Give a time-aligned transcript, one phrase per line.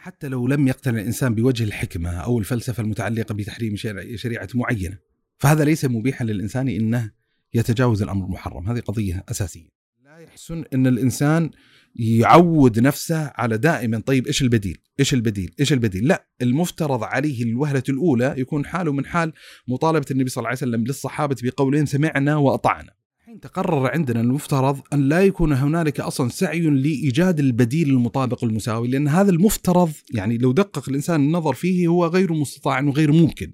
[0.00, 3.76] حتى لو لم يقتنع الإنسان بوجه الحكمة أو الفلسفة المتعلقة بتحريم
[4.14, 4.98] شريعة معينة
[5.38, 7.10] فهذا ليس مبيحا للإنسان إنه
[7.54, 9.68] يتجاوز الأمر المحرم هذه قضية أساسية
[10.04, 11.50] لا يحسن إن الإنسان
[11.96, 17.82] يعود نفسه على دائما طيب إيش البديل؟ إيش البديل؟ إيش البديل؟ لا المفترض عليه الوهلة
[17.88, 19.32] الأولى يكون حاله من حال
[19.68, 22.97] مطالبة النبي صلى الله عليه وسلم للصحابة بقولين سمعنا وأطعنا.
[23.28, 29.08] الحين تقرر عندنا المفترض أن لا يكون هنالك أصلا سعي لإيجاد البديل المطابق المساوي لأن
[29.08, 33.52] هذا المفترض يعني لو دقق الإنسان النظر فيه هو غير مستطاع وغير ممكن.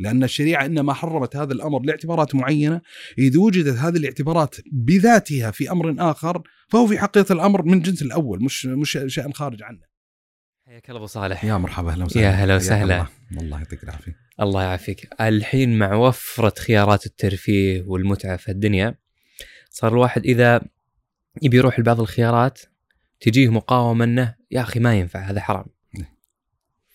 [0.00, 2.80] لأن الشريعة إنما حرمت هذا الأمر لاعتبارات معينة
[3.18, 8.42] إذا وجدت هذه الاعتبارات بذاتها في أمر آخر فهو في حقيقة الأمر من جنس الأول
[8.44, 9.80] مش مش شيء خارج عنه
[10.66, 12.82] حياك الله أبو صالح يا مرحبا أهلا وسهلا يا هلا وسهلا.
[12.94, 13.08] الله.
[13.36, 19.03] والله يعطيك العافية الله يعافيك الحين مع وفرة خيارات الترفيه والمتعة في الدنيا
[19.74, 20.60] صار الواحد إذا
[21.42, 22.60] يبي يروح لبعض الخيارات
[23.20, 25.64] تجيه مقاومة أنه يا أخي ما ينفع هذا حرام.
[25.98, 26.06] نعم.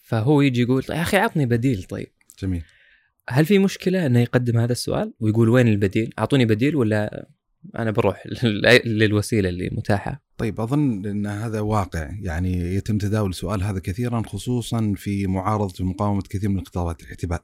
[0.04, 2.08] فهو يجي يقول يا أخي عطني بديل طيب.
[2.40, 2.64] جميل.
[3.30, 7.28] هل في مشكلة أنه يقدم هذا السؤال ويقول وين البديل؟ أعطوني بديل ولا
[7.80, 8.24] أنا بروح
[8.86, 12.10] للوسيلة اللي متاحة؟ طيب أظن أن هذا واقع.
[12.22, 17.40] يعني يتم تداول السؤال هذا كثيرا خصوصا في معارضة ومقاومة كثير من الخطابات الاحتبا-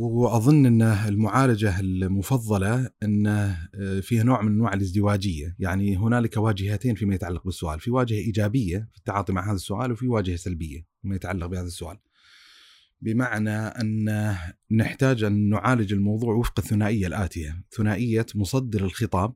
[0.00, 3.56] الاحتسابية وأظن أن المعالجة المفضلة أن
[4.02, 5.56] فيها نوع من أنواع الازدواجية.
[5.58, 7.80] يعني هنالك واجهتين فيما يتعلق بالسؤال.
[7.80, 11.98] في واجهة إيجابية في التعاطي مع هذا السؤال وفي واجهة سلبية فيما يتعلق بهذا السؤال.
[13.02, 14.34] بمعنى أن
[14.70, 17.64] نحتاج أن نعالج الموضوع وفق الثنائية الآتية.
[17.76, 19.34] ثنائية مصدر الخطاب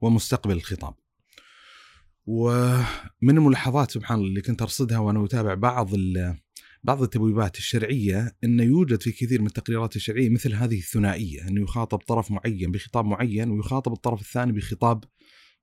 [0.00, 0.94] ومستقبل الخطاب.
[2.26, 2.84] ومن
[3.22, 5.94] الملاحظات سبحان الله اللي كنت أرصدها وأنا أتابع بعض
[6.84, 11.98] بعض التبويبات الشرعية أن يوجد في كثير من التقريرات الشرعية مثل هذه الثنائية أنه يخاطب
[11.98, 15.04] طرف معين بخطاب معين ويخاطب الطرف الثاني بخطاب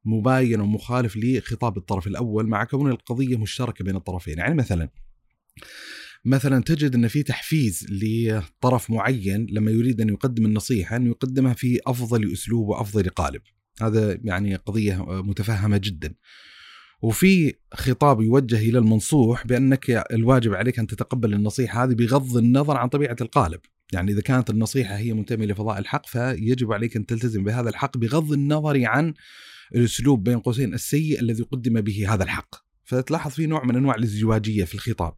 [0.05, 4.37] مباين ومخالف لخطاب الطرف الأول مع كون القضية مشتركة بين الطرفين.
[4.37, 4.89] يعني مثلا
[6.25, 11.79] مثلا تجد إن في تحفيز لطرف معين لما يريد أن يقدم النصيحة انه يقدمها في
[11.87, 13.41] أفضل أسلوب وأفضل قالب.
[13.81, 16.13] هذا يعني قضية متفهمة جدا.
[17.01, 22.89] وفي خطاب يوجه إلى المنصوح بأنك الواجب عليك أن تتقبل النصيحة هذه بغض النظر عن
[22.89, 23.59] طبيعة القالب.
[23.93, 28.31] يعني إذا كانت النصيحة هي منتمية لفضاء الحق فيجب عليك أن تلتزم بهذا الحق بغض
[28.31, 29.13] النظر عن
[29.75, 32.55] الأسلوب بين قوسين السيء الذي قدم به هذا الحق.
[32.83, 35.13] فتلاحظ في نوع من أنواع الازدواجية في الخطاب.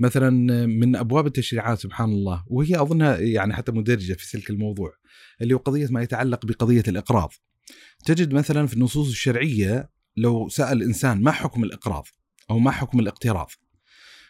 [0.00, 0.30] مثلا
[0.66, 4.92] من أبواب التشريعات سبحان الله وهي اظنها يعني حتى مدرجة في سلك الموضوع
[5.42, 7.32] اللي هو قضية ما يتعلق بقضية الإقراض.
[8.04, 12.06] تجد مثلا في النصوص الشرعية لو سأل إنسان ما حكم الإقراض
[12.50, 13.50] أو ما حكم الاقتراض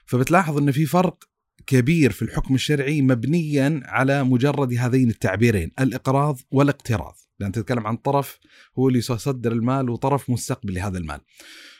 [0.07, 1.25] فبتلاحظ إن في فرق
[1.67, 8.39] كبير في الحكم الشرعي مبنيا على مجرد هذين التعبيرين الإقراض والاقتراض لأن تتكلم عن طرف
[8.79, 11.21] هو اللي يصدر المال وطرف مستقبل لهذا المال.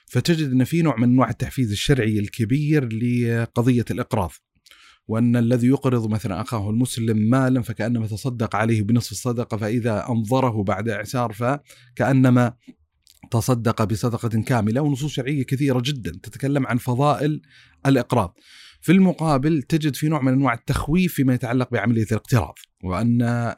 [0.07, 4.33] فتجد إن في نوع من أنواع التحفيز الشرعي الكبير لقضية الإقراض
[5.09, 10.89] وأن الذي يقرض مثلا أخاه المسلم مالا فكأنما تصدق عليه بنصف الصدقة فإذا أنظره بعد
[10.89, 12.53] إعسار فكأنما
[13.31, 17.41] تصدق بصدقة كاملة ونصوص شرعية كثيرة جدا تتكلم عن فضائل
[17.87, 18.35] الإقراض.
[18.81, 22.55] في المقابل تجد في نوع من أنواع التخويف فيما يتعلق بعملية الاقتراض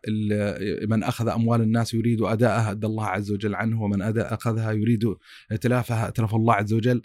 [0.08, 4.72] ال- من أخذ أموال الناس يريد أداءها أدى الله عز وجل عنه ومن أداء أخذها
[4.72, 5.04] يريد
[5.52, 7.02] اتلافها اتلف الله عز وجل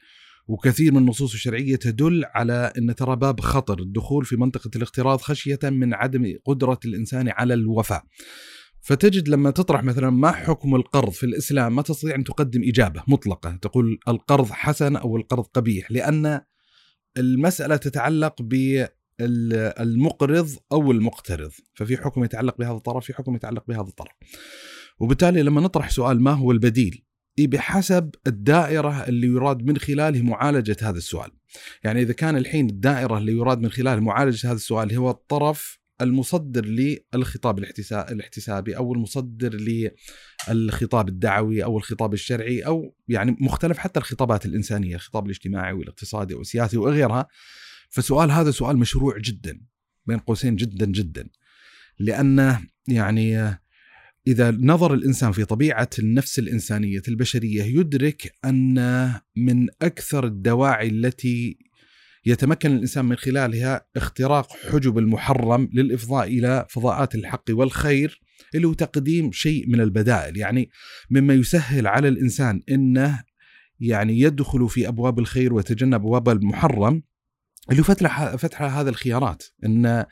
[0.47, 5.59] وكثير من النصوص الشرعية تدل على أن ترى باب خطر الدخول في منطقة الاقتراض خشية
[5.63, 8.03] من عدم قدرة الإنسان على الوفاء.
[8.85, 13.55] فتجد لما تطرح مثلا ما حكم القرض في الإسلام ما تستطيع أن تقدم إجابة مطلقة.
[13.61, 16.41] تقول القرض حسن أو القرض قبيح لأن
[17.17, 18.41] المسألة تتعلق
[19.19, 21.51] بالمقرض أو المقترض.
[21.73, 24.11] ففي حكم يتعلق بهذا الطرف في حكم يتعلق بهذا الطرف.
[24.99, 27.05] وبالتالي لما نطرح سؤال ما هو البديل؟
[27.39, 31.31] إيه بحسب الدائرة اللي يراد من خلاله معالجة هذا السؤال.
[31.83, 36.65] يعني إذا كان الحين الدائرة اللي يراد من خلال معالجة هذا السؤال هو الطرف المصدر
[36.65, 39.55] للخطاب الاحتسا- الاحتسابي أو المصدر
[40.49, 46.77] للخطاب الدعوي أو الخطاب الشرعي أو يعني مختلف حتى الخطابات الإنسانية الخطاب الاجتماعي والاقتصادي والسياسي
[46.77, 47.27] وغيرها.
[47.89, 49.61] فسؤال هذا سؤال مشروع جدا
[50.05, 51.29] بين قوسين جدا جدا.
[51.99, 53.57] لأنه يعني
[54.27, 61.57] إذا نظر الإنسان في طبيعة النفس الإنسانية البشرية يدرك أن من أكثر الدواعي التي
[62.25, 68.21] يتمكن الإنسان من خلالها اختراق حجب المحرم للإفضاء إلى فضاءات الحق والخير
[68.55, 70.69] اللي هو تقديم شيء من البدائل يعني
[71.09, 73.23] مما يسهل على الإنسان أنه
[73.79, 77.03] يعني يدخل في أبواب الخير ويتجنب أبواب المحرم
[77.71, 80.05] اللي فتح فتح هذا الخيارات ان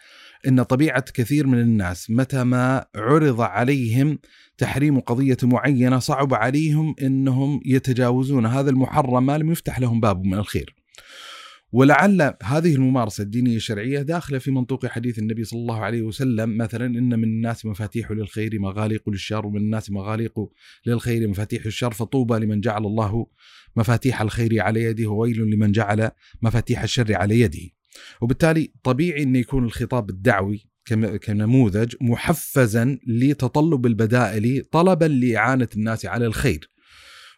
[0.47, 4.19] إن طبيعة كثير من الناس متى ما عرض عليهم
[4.57, 10.33] تحريم قضية معينة صعب عليهم إنهم يتجاوزون هذا المحرم ما لم يفتح لهم باب من
[10.33, 10.82] الخير.
[11.73, 16.85] ولعل هذه الممارسة الدينية الشرعية داخلة في منطوق حديث النبي صلى الله عليه وسلم مثلا
[16.85, 20.39] إن من الناس مفاتيح للخير مغاليق للشر ومن الناس مغاليق
[20.85, 23.27] للخير مفاتيح الشر فطوبى لمن جعل الله
[23.75, 26.11] مفاتيح الخير على يده وويل لمن جعل
[26.41, 27.69] مفاتيح الشر على يده.
[28.21, 30.69] وبالتالي طبيعي أن يكون الخطاب الدعوي
[31.23, 36.72] كنموذج محفزا لتطلب البدائل طلبا لإعانة الناس على الخير.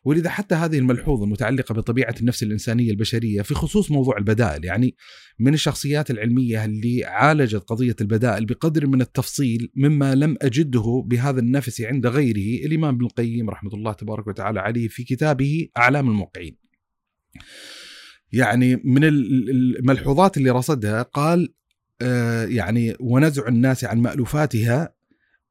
[0.06, 4.96] ولذا حتى هذه الملحوظة المتعلقة بطبيعة النفس الإنسانية البشرية في خصوص موضوع البدائل يعني
[5.40, 11.82] من الشخصيات العلمية اللي عالجت قضية البدائل بقدر من التفصيل مما لم أجده بهذا النفس
[11.82, 16.58] عند غيره الإمام ابن القيم رحمة الله تبارك وتعالى عليه في كتابه أعلام الموقعين.
[18.32, 21.54] يعني من الملحوظات اللي رصدها قال
[22.02, 24.94] آه، يعني ونزع الناس عن مألوفاتها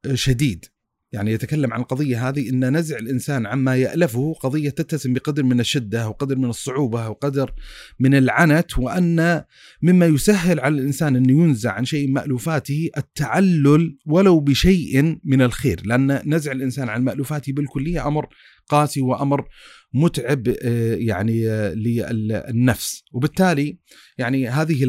[0.05, 0.65] آه، شديد.
[1.11, 6.09] يعني يتكلم عن القضية هذه أن نزع الإنسان عما يألفه قضية تتسم بقدر من الشدة
[6.09, 7.53] وقدر من الصعوبة وقدر
[7.99, 9.43] من العنت وأن
[9.81, 16.21] مما يسهل على الإنسان أن ينزع عن شيء مألوفاته التعلل ولو بشيء من الخير لأن
[16.25, 18.27] نزع الإنسان عن مألوفاته بالكلية أمر
[18.67, 19.47] قاسي وأمر
[19.93, 23.03] متعب آه، يعني آه، للنفس.
[23.13, 23.77] وبالتالي
[24.17, 24.79] يعني هذه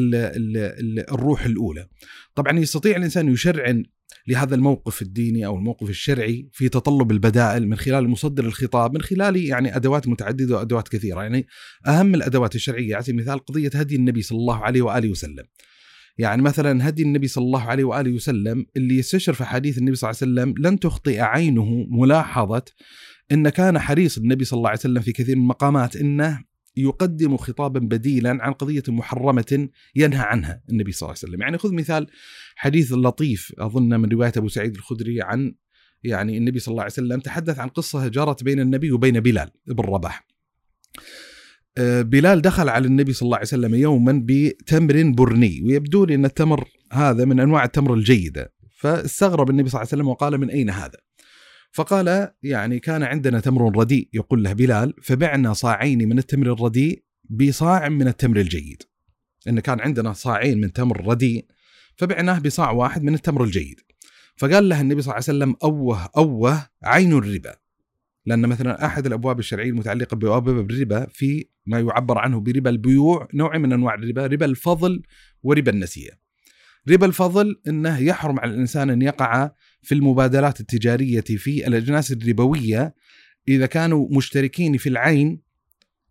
[1.11, 1.87] الروح الأولى.
[2.35, 3.83] طبعا يستطيع الإنسان يشرعن
[4.27, 9.37] لهذا الموقف الديني أو الموقف الشرعي في تطلب البدائل من خلال مصدر الخطاب من خلال
[9.37, 11.47] يعني أدوات متعددة وأدوات كثيرة يعني
[11.87, 15.43] أهم الأدوات الشرعية سبيل المثال قضية هدي النبي صلى الله عليه وآله وسلم.
[16.17, 20.09] يعني مثلا هدي النبي صلى الله عليه وآله وسلم اللي يستشر في حديث النبي صلى
[20.09, 22.63] الله عليه وسلم لن تخطئ عينه ملاحظة
[23.31, 26.43] إن كان حريص النبي صلى الله عليه وسلم في كثير من المقامات إنه
[26.77, 31.73] يقدم خطابا بديلا عن قضية محرمة ينهى عنها النبي صلى الله عليه وسلم يعني خذ
[31.73, 32.07] مثال
[32.57, 35.55] حديث لطيف أظن من رواية أبو سعيد الخدري عن
[36.03, 39.83] يعني النبي صلى الله عليه وسلم تحدث عن قصة جرت بين النبي وبين بلال بن
[39.83, 40.27] رباح.
[41.77, 46.25] آه، بلال دخل على النبي صلى الله عليه وسلم يوما بتمر برني ويبدو لي أن
[46.25, 48.53] التمر هذا من أنواع التمر الجيدة.
[48.77, 50.97] فاستغرب النبي صلى الله عليه وسلم وقال من أين هذا؟
[51.71, 57.89] فقال يعني كان عندنا تمر رديء يقول له بلال فبعنا صاعين من التمر الرديء بصاع
[57.89, 58.83] من التمر الجيد.
[59.47, 61.45] إن كان عندنا صاعين من تمر رديء
[61.97, 63.79] فبعناه بصاع واحد من التمر الجيد.
[64.35, 67.55] فقال له النبي صلى الله عليه وسلم أوه أوه عين الربا.
[68.25, 73.57] لأن مثلا أحد الأبواب الشرعية المتعلقة بأبواب الربا في ما يعبر عنه بربا البيوع نوع
[73.57, 75.03] من أنواع الربا ربا الفضل
[75.43, 76.09] وربا النسيه
[76.89, 79.51] ربا الفضل إنه يحرم على الإنسان أن يقع
[79.81, 82.95] في المبادلات التجارية في الأجناس الربوية
[83.47, 85.41] إذا كانوا مشتركين في العين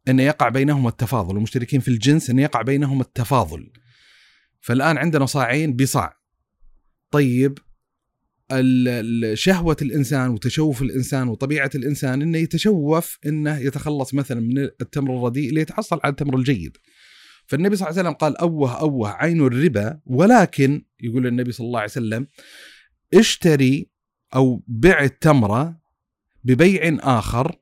[0.09, 3.71] أن يقع بينهم التفاضل ومشتركين في الجنس أن يقع بينهم التفاضل.
[4.67, 6.17] فالآن عندنا صاعين بصاع.
[7.11, 7.59] طيب
[9.35, 16.01] شهوة الإنسان وتشوف الإنسان وطبيعة الإنسان أنه يتشوف أنه يتخلص مثلا من التمر الرديء ليتحصل
[16.05, 16.77] على التمر الجيد.
[17.47, 21.81] فالنبي صلى الله عليه وسلم قال أوه أوه عين الربا ولكن يقول النبي صلى الله
[21.81, 22.27] عليه وسلم
[23.15, 23.91] اشتري
[24.35, 25.81] أو بع التمرة
[26.45, 27.57] ببيع آخر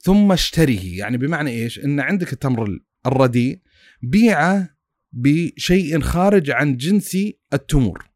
[0.00, 0.98] ثم اشتريه.
[0.98, 3.60] يعني بمعنى إيش؟ إن عندك التمر الرديء
[4.02, 4.75] بيعه
[5.12, 7.16] بشيء خارج عن جنس
[7.52, 8.10] التمور.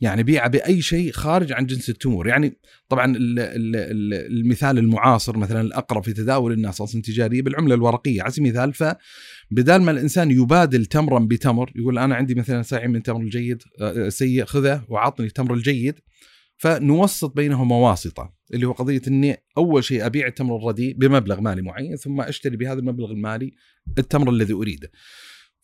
[0.00, 2.28] يعني بيع بأي شيء خارج عن جنس التمور.
[2.28, 2.58] يعني
[2.88, 8.22] طبعا المثال المعاصر مثلا الأقرب في تداول الناس أصلا تجارية بالعملة الورقية.
[8.22, 8.96] على سبيل المثال
[9.52, 14.08] فبدال ما الإنسان يبادل تمرا بتمر يقول أنا عندي مثلا ساعي من تمر الجيد آه،
[14.08, 15.94] سيء خذه وعطني التمر الجيد.
[16.56, 21.96] فنوسط بينهما واسطه اللي هو قضية إني أول شيء أبيع التمر الرديء بمبلغ مالي معين
[21.96, 23.54] ثم أشتري بهذا المبلغ المالي
[23.98, 24.90] التمر الذي أريده.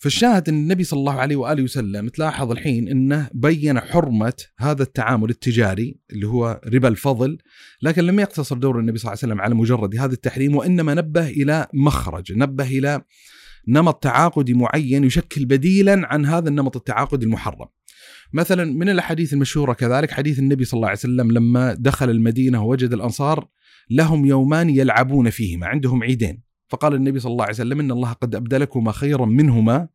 [0.02, 5.30] فالشاهد أن النبي صلى الله عليه وآله وسلم تلاحظ الحين أنه بين حرمة هذا التعامل
[5.30, 7.38] التجاري اللي هو ربا الفضل
[7.82, 11.28] لكن لم يقتصر دور النبي صلى الله عليه وسلم على مجرد هذا التحريم وإنما نبه
[11.28, 13.02] إلى مخرج نبه إلى
[13.68, 17.66] نمط تعاقدي معين يشكل بديلا عن هذا النمط التعاقدي المحرم.
[18.32, 22.92] مثلا من الأحاديث المشهورة كذلك حديث النبي صلى الله عليه وسلم لما دخل المدينة ووجد
[22.92, 23.48] الأنصار
[23.90, 26.51] لهم يومان يلعبون فيهما عندهم عيدين.
[26.72, 29.88] فقال النبي صلى الله عليه وسلم إن الله قد أبدلكما خيرا منهما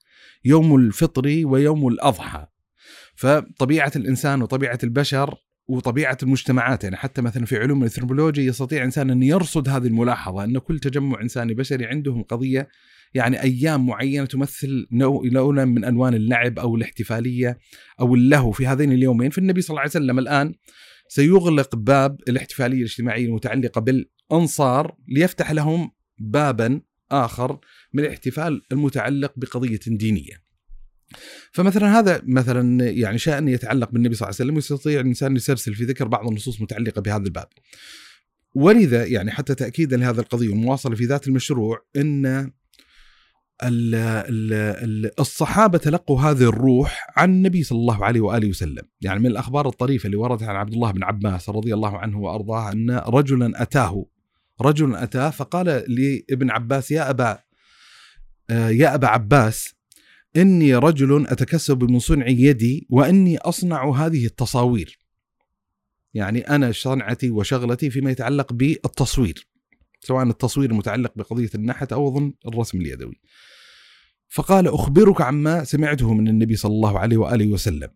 [0.46, 2.46] يوم الفطر ويوم الأضحى.
[3.16, 5.36] فطبيعة الإنسان وطبيعة البشر
[5.68, 10.58] وطبيعة المجتمعات يعني حتى مثلا في علوم الانثروبولوجيا يستطيع إنسان أن يرصد هذه الملاحظة أن
[10.58, 12.68] كل تجمع إنساني بشري عندهم قضية
[13.14, 14.88] يعني أيام معينة تمثل
[15.32, 17.60] لونا من ألوان اللعب أو الاحتفالية
[18.00, 19.30] أو اللهو في هذين اليومين.
[19.30, 20.54] فالنبي صلى الله عليه وسلم الآن
[21.08, 26.82] سيغلق باب الاحتفالية الاجتماعية المتعلقة بالأنصار ليفتح لهم بابا
[27.12, 27.60] آخر
[27.94, 30.48] من الاحتفال المتعلق بقضية دينية.
[31.52, 35.84] فمثلا هذا مثلا يعني شان يتعلق بالنبي صلى الله عليه وسلم يستطيع الإنسان يسلسل في
[35.84, 37.48] ذكر بعض النصوص المتعلقه بهذا الباب.
[38.56, 42.52] ولذا يعني حتى تاكيدا لهذه القضية والمواصله في ذات المشروع إن
[45.20, 50.06] الصحابة تلقوا هذه الروح عن النبي صلى الله عليه وآله وسلم يعني من الأخبار الطريفة
[50.06, 54.06] اللي وردت عن عبد الله بن عباس رضي الله عنه وأرضاه أن رجلا أتاه
[54.62, 57.40] رجل أتاه فقال لابن عباس يا أبا
[58.50, 59.76] آه، يا أبا عباس
[60.38, 65.00] إني رجل أتكسب من صنع يدي وإني أصنع هذه التصاوير.
[66.14, 69.48] يعني أنا صنعتي وشغلتي فيما يتعلق بالتصوير
[70.00, 73.22] سواء التصوير المتعلق بقضية النحت أو أظن الرسم اليدوي.
[74.28, 77.90] فقال أخبرك عما سمعته من النبي صلى الله عليه وآله وسلم.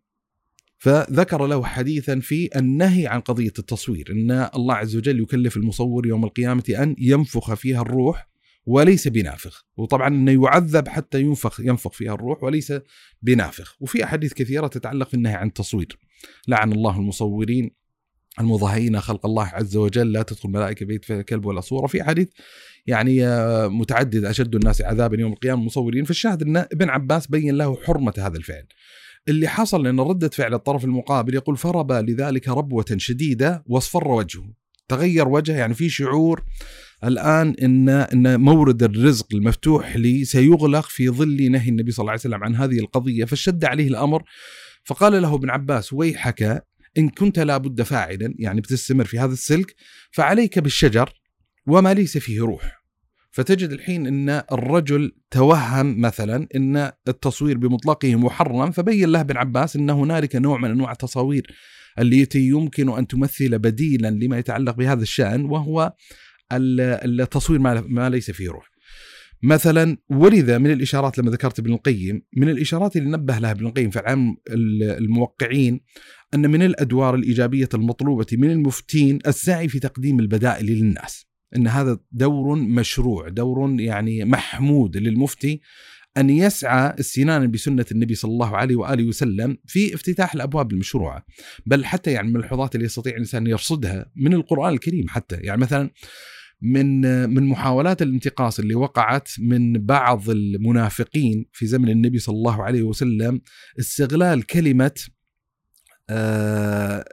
[0.81, 6.25] فذكر له حديثا في النهي عن قضية التصوير أن الله عز وجل يكلف المصور يوم
[6.25, 8.29] القيامة أن ينفخ فيها الروح
[8.65, 9.65] وليس بنافخ.
[9.77, 12.73] وطبعا إنه يعذب حتى ينفخ ينفخ فيها الروح وليس
[13.21, 13.77] بنافخ.
[13.79, 15.99] وفي أحاديث كثيرة تتعلق في النهي عن التصوير.
[16.47, 17.71] لعن الله المصورين
[18.39, 21.87] المضاهين خلق الله عز وجل لا تدخل ملائكه بيت في كلب ولا صورة.
[21.87, 22.29] في حديث
[22.87, 27.77] يعني آه، متعدد أشد الناس عذابا يوم القيامة المصورين فالشاهد إن ابن عباس بين له
[27.83, 28.67] حرمة هذا الفعل.
[29.27, 34.53] اللي حصل ان ردة فعل الطرف المقابل يقول فرب لذلك ربوة شديدة واصفر وجهه.
[34.87, 36.43] تغير وجهه يعني في شعور
[37.03, 42.21] الآن ان إن مورد الرزق المفتوح لي سيغلق في ظل نهي النبي صلى الله عليه
[42.21, 44.23] وسلم عن هذه القضية فشد عليه الأمر.
[44.83, 46.63] فقال له ابن عباس ويحك
[46.97, 49.75] إن كنت لابد فاعلا يعني بتستمر في هذا السلك
[50.11, 51.13] فعليك بالشجر
[51.67, 52.80] وما ليس فيه روح.
[53.31, 59.89] فتجد الحين إن الرجل توهم مثلا إن التصوير بمطلقه محرم فبين له ابن عباس إن
[59.89, 61.47] هنالك نوع من أنواع التصاوير
[61.99, 65.93] التي يمكن أن تمثل بديلا لما يتعلق بهذا الشأن وهو
[66.53, 68.71] التصوير ما ليس فيه روح.
[69.43, 73.89] مثلا ولذا من الإشارات لما ذكرت ابن القيم من الإشارات اللي نبه لها ابن القيم
[73.89, 74.37] في العام
[74.97, 75.81] الموقعين
[76.33, 81.30] أن من الأدوار الإيجابية المطلوبة من المفتين السعي في تقديم البدائل للناس.
[81.55, 85.61] إن هذا دور مشروع، دور يعني محمود للمفتي
[86.17, 91.25] أن يسعى استنانا بسنة النبي صلى الله عليه وآله وسلم في افتتاح الأبواب المشروعة،
[91.65, 95.89] بل حتى يعني الملحوظات اللي يستطيع الإنسان يرصدها من القرآن الكريم حتى، يعني مثلا
[96.61, 102.83] من من محاولات الانتقاص اللي وقعت من بعض المنافقين في زمن النبي صلى الله عليه
[102.83, 103.41] وسلم
[103.79, 104.91] استغلال كلمة
[106.09, 107.05] آه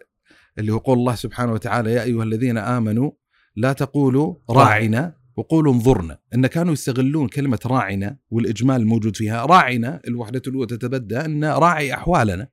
[0.59, 3.11] اللي هو قول الله سبحانه وتعالى يا أيها الذين آمنوا
[3.58, 6.18] لا تقولوا راعنا وقولوا انظرنا.
[6.34, 12.48] إن كانوا يستغلون كلمة راعنا والإجمال الموجود فيها راعنا الوحدة الأولى تتبدى أن راعي أحوالنا.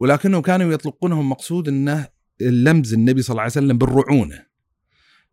[0.00, 2.08] ولكنهم كانوا يطلقونه مقصود إنه
[2.40, 4.48] لمز النبي صلى الله عليه وسلم بالرعونة.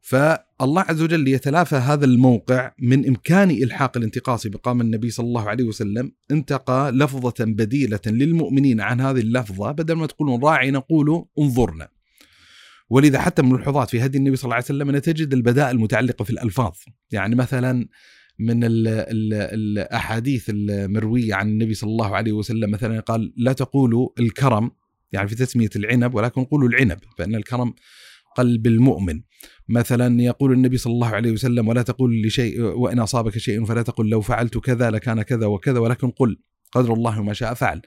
[0.01, 5.63] فالله عز وجل ليتلافى هذا الموقع من إمكان إلحاق الانتقاص بقام النبي صلى الله عليه
[5.63, 9.71] وسلم انتقى لفظة بديلة للمؤمنين عن هذه اللفظة.
[9.71, 11.94] بدل ما تقولون راعي نقول انظرنا.
[12.89, 16.23] ولذا حتى من الملحوظات في هدي النبي صلى الله عليه وسلم أن تجد البدائل المتعلقة
[16.23, 16.73] في الألفاظ.
[17.11, 17.87] يعني مثلا
[18.39, 24.09] من ال ال الأحاديث المروية عن النبي صلى الله عليه وسلم مثلا قال لا تقولوا
[24.19, 24.71] الكرم
[25.11, 27.73] يعني في تسمية العنب ولكن قولوا العنب فإن الكرم
[28.35, 29.21] قلب المؤمن.
[29.69, 34.09] مثلا يقول النبي صلى الله عليه وسلم ولا تقول لشيء وإن أصابك شيء فلا تقل
[34.09, 36.37] لو فعلت كذا لكان كذا وكذا ولكن قل
[36.71, 37.81] قدر الله ما شاء فعل.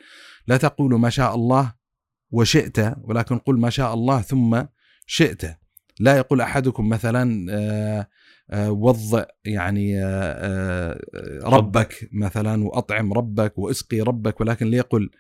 [0.47, 1.73] لا تقول ما شاء الله
[2.31, 4.63] وشئت ولكن قل ما شاء الله ثم
[5.09, 5.43] شئت.
[6.01, 8.09] لا يقول أحدكم مثلا آه،
[8.51, 11.01] آه، وضع يعني آه،
[11.45, 12.09] ربك.
[12.13, 15.11] مثلا وأطعم ربك وإسقي ربك ولكن ليقل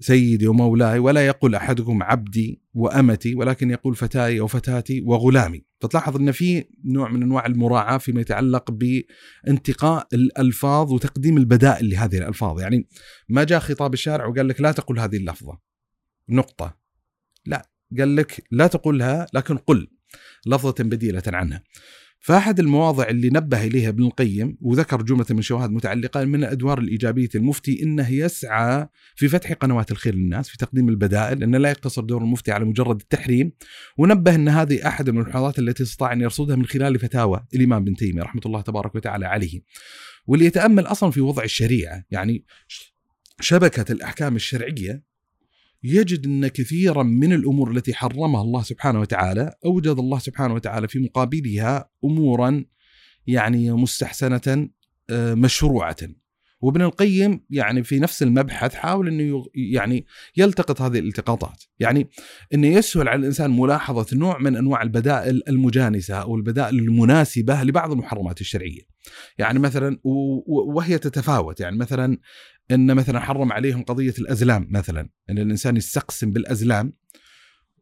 [0.00, 5.64] سيدي ومولاي ولا يقول أحدكم عبدي وأمتي ولكن يقول فتاي أو فتاتي وغلامي.
[5.80, 12.60] فتلاحظ إن في نوع من أنواع المراعاة فيما يتعلق بانتقاء الألفاظ وتقديم البدائل لهذه الألفاظ.
[12.60, 12.88] يعني
[13.28, 15.58] ما جاء خطاب الشارع وقال لك لا تقل هذه اللفظة.
[16.28, 16.78] نقطة.
[17.46, 17.77] لا.
[17.98, 19.88] قال لك لا تقولها لكن قل
[20.46, 21.62] لفظة بديلة عنها.
[22.20, 27.28] فأحد المواضع اللي نبه إليها ابن القيم وذكر جملة من شواهد متعلقة من الأدوار الإيجابية
[27.34, 32.22] المفتي إنه يسعى في فتح قنوات الخير للناس في تقديم البدائل أنه لا يقتصر دور
[32.22, 33.52] المفتي على مجرد التحريم
[33.98, 38.22] ونبه أن هذه أحد الملاحظات التي استطاع أن يرصدها من خلال فتاوى الإمام بن تيمية
[38.22, 39.60] رحمة الله تبارك وتعالى عليه.
[40.26, 42.44] واللي يتأمل أصلا في وضع الشريعة يعني
[43.40, 45.07] شبكة الأحكام الشرعية
[45.82, 50.98] يجد أن كثيرا من الأمور التي حرمها الله سبحانه وتعالى أوجد الله سبحانه وتعالى في
[50.98, 52.64] مقابلها امورا
[53.26, 54.68] يعني مستحسنة
[55.10, 55.96] آه، مشروعة.
[56.60, 60.06] وابن القيم يعني في نفس المبحث حاول أنه يعني
[60.36, 62.08] يلتقط هذه الالتقاطات، يعني
[62.54, 68.40] أنه يسهل على الإنسان ملاحظة نوع من أنواع البدائل المجانسة أو البدائل المناسبة لبعض المحرمات
[68.40, 68.82] الشرعية.
[69.38, 69.98] يعني مثلا
[70.46, 72.18] وهي تتفاوت، يعني مثلا
[72.70, 76.92] إن مثلا حرم عليهم قضية الأزلام مثلا، إن الإنسان يستقسم بالأزلام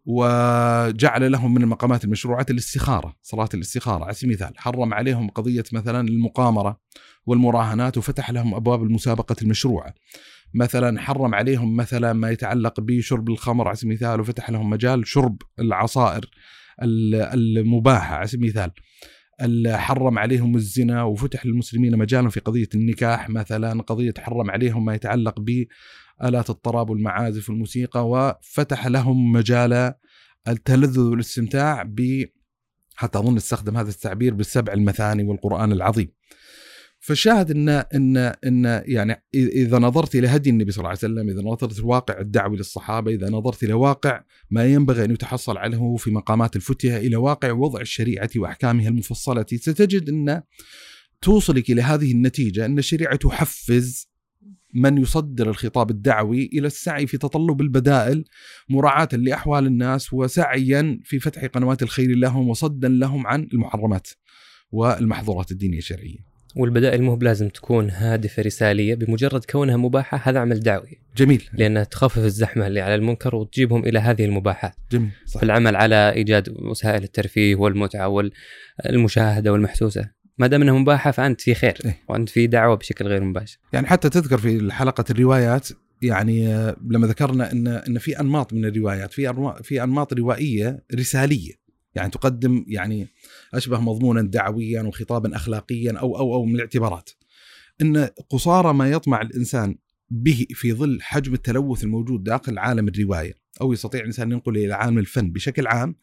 [0.05, 6.09] وجعل لهم من المقامات المشروعات الاستخارة، صلاة الاستخارة على سبيل المثال، حرم عليهم قضية مثلا
[6.09, 6.81] المقامرة
[7.27, 9.95] والمراهنات وفتح لهم أبواب المسابقة المشروعة.
[10.55, 15.43] مثلا حرم عليهم مثلا ما يتعلق بشرب الخمر على سبيل المثال وفتح لهم مجال شرب
[15.59, 16.31] العصائر
[16.83, 17.15] ال-
[17.59, 18.71] المباحة على سبيل المثال.
[19.69, 25.41] حرم عليهم الزنا وفتح للمسلمين مجالا في قضية النكاح مثلا، قضية حرم عليهم ما يتعلق
[25.41, 29.95] بآلات الطراب والمعازف والموسيقى وفتح لهم مجال
[30.49, 32.25] التلذذ والاستمتاع ب
[32.95, 36.16] حتى أظن استخدم هذا التعبير بالسبع المثاني والقرآن العظيم.
[37.07, 41.43] فالشاهد ان ان إن يعني إذا نظرت إلى هدي النبي صلى الله عليه وسلم، إذا
[41.43, 46.57] نظرت الواقع الدعوي للصحابة، إذا نظرت إلى واقع ما ينبغي أن يتحصل عليه في مقامات
[46.57, 50.43] الفتية، إلى واقع وضع الشريعة وأحكامها المفصلة، ستجد إن
[51.23, 54.09] توصلك إلى هذه النتيجة إن الشريعة تحفز
[54.75, 58.25] من يصدر الخطاب الدعوي إلى السعي في تطلب البدائل
[58.69, 64.09] مراعاة لأحوال الناس وسعيا في فتح قنوات الخير لهم وصدا لهم عن المحرمات
[64.71, 66.36] والمحظورات الدينية الشرعية.
[66.57, 71.01] والبدائل مو بلازم تكون هادفة رسالية بمجرد كونها مباحة هذا عمل دعوي.
[71.17, 71.49] جميل.
[71.53, 74.75] لأنها تخفف الزحمة اللي على المنكر وتجيبهم إلى هذه المباحات.
[74.93, 75.11] جميل.
[75.27, 75.41] صح.
[75.41, 78.09] في العمل على إيجاد وسائل الترفيه والمتعة
[78.85, 80.11] والمشاهدة والمحسوسة.
[80.39, 81.99] ما دام إنها مباحة فأنت في خير إيه.
[82.09, 83.59] وأنت في دعوة بشكل غير مباشر.
[83.73, 85.69] يعني حتى تذكر في حلقة الروايات
[86.03, 91.66] يعني آه، لما ذكرنا إن إن في أنماط من الروايات في في أنماط روائية رسالية.
[91.97, 93.09] يعني تقدم يعني
[93.55, 97.11] أشبه مضمونا دعويا وخطابا أخلاقيا أو أو أو من الاعتبارات.
[97.83, 99.79] إن قصارى ما يطمع الإنسان
[100.11, 104.73] به في ظل حجم التلوث الموجود داخل عالم الرواية أو يستطيع الإنسان أن ينقل إلى
[104.73, 105.97] عالم الفن بشكل عام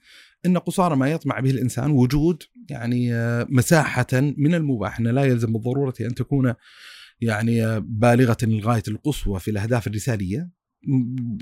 [0.45, 5.53] إن قصارى ما يطمع به الإنسان وجود يعني آه، مساحة من المباح أن لا يلزم
[5.53, 6.53] بالضرورة أن تكون
[7.21, 10.49] يعني آه، بالغة للغاية القصوى في الأهداف الرسالية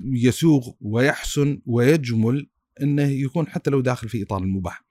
[0.03, 2.50] يسوغ ويحسن ويجمل
[2.82, 4.84] إنه يكون حتى لو داخل في إطار المباح.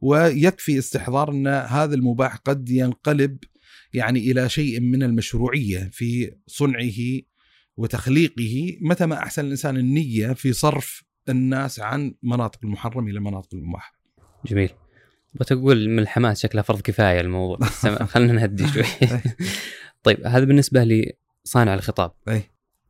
[0.00, 3.38] ويكفي استحضار إن هذا المباح قد ينقلب
[3.92, 7.20] يعني إلى شيء من المشروعية في صنعه
[7.76, 13.94] وتخليقه متى ما أحسن الإنسان النية في صرف الناس عن مناطق المحرم إلى مناطق المباح.
[14.46, 14.70] جميل.
[15.34, 17.68] بتقول من الحماس شكلها فرض كفاية الموضوع.
[18.12, 18.84] خلينا نهدي شوي.
[20.04, 20.84] طيب هذا بالنسبة
[21.44, 22.12] لصانع الخطاب.
[22.28, 22.42] أي.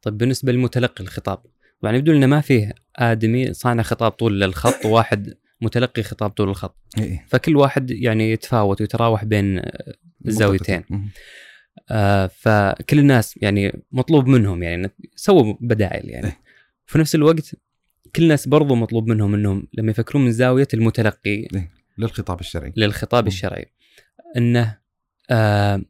[0.02, 1.42] طيب بالنسبة لمتلقي الخطاب
[1.80, 6.76] طبعا يبدو لنا ما فيه آدمي صانع خطاب طول الخط وواحد متلقي خطاب طول الخط
[6.98, 7.24] إيه.
[7.28, 9.62] فكل واحد يعني يتفاوت ويتراوح بين
[10.26, 10.84] الزاويتين.
[11.90, 16.38] آه فكل الناس يعني مطلوب منهم يعني سووا بدائل يعني إيه.
[16.86, 17.54] في نفس الوقت
[18.16, 21.48] كل الناس برضو مطلوب منهم إنهم لما يفكرون من زاوية المتلقي
[21.98, 22.72] للخطاب الشرعي.
[22.76, 23.26] للخطاب.
[23.26, 23.72] الشرعي
[24.36, 24.78] إنه
[25.30, 25.82] آه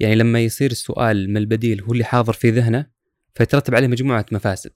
[0.00, 2.86] يعني لما يصير السؤال ما البديل هو اللي حاضر في ذهنه
[3.34, 4.70] فيترتب عليه مجموعة مفاسد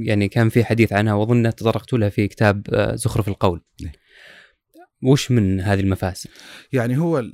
[0.00, 3.92] يعني كان في حديث عنها وأظن تطرقت لها في كتاب آه، زخرف القول إيه.
[5.02, 6.30] وش من هذه المفاسد؟
[6.72, 7.24] يعني هو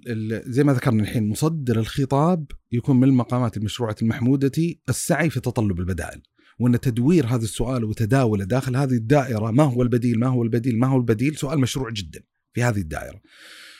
[0.47, 4.53] زي ما ذكرنا الحين مصدر الخطاب يكون من المقامات المشروعة المحمودة
[4.89, 6.23] السعي في تطلب البدائل
[6.59, 10.87] وأن تدوير هذا السؤال وتداوله داخل هذه الدائرة ما هو البديل ما هو البديل ما
[10.87, 12.21] هو البديل سؤال مشروع جدا
[12.53, 13.21] في هذه الدائرة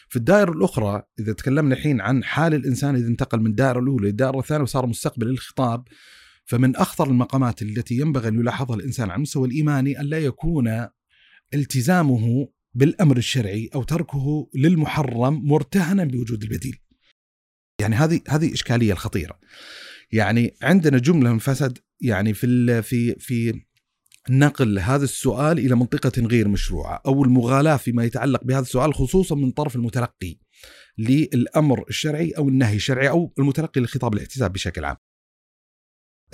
[0.09, 4.39] في الدائرة الأخرى إذا تكلمنا الحين عن حال الإنسان إذا انتقل من الدائرة الأولى للدائرة
[4.39, 5.85] الثانية وصار مستقبل للخطاب
[6.51, 10.89] فمن أخطر المقامات التي ينبغي أن يلاحظها الإنسان على المستوى الإيماني أن لا يكون
[11.55, 16.79] التزامه بالأمر الشرعي أو تركه للمحرم مرتهنا بوجود البديل.
[17.81, 19.39] يعني هذه هذه إشكالية الخطيرة.
[20.13, 23.61] يعني عندنا جملة من فسد يعني في في في
[24.31, 29.51] نقل هذا السؤال إلى منطقة غير مشروعة أو المغالاة فيما يتعلق بهذا السؤال خصوصا من
[29.51, 30.37] طرف المتلقي
[30.99, 34.97] للأمر الشرعي أو النهي الشرعي أو المتلقي لخطاب الاحتساب بشكل عام.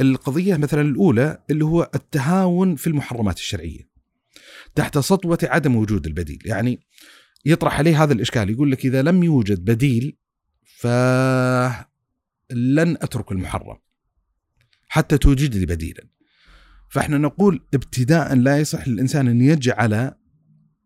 [0.00, 3.88] القضية مثلا الأولى اللي هو التهاون في المحرمات الشرعية.
[4.74, 6.80] تحت سطوة عدم وجود البديل، يعني
[7.44, 10.16] يطرح عليه هذا الإشكال يقول لك إذا لم يوجد بديل
[10.62, 11.87] فلن
[13.00, 13.76] أترك المحرم
[14.88, 16.04] حتى توجد لي بديلا.
[16.88, 20.12] فإحنا نقول ابتداء لا يصح للإنسان أن يجعل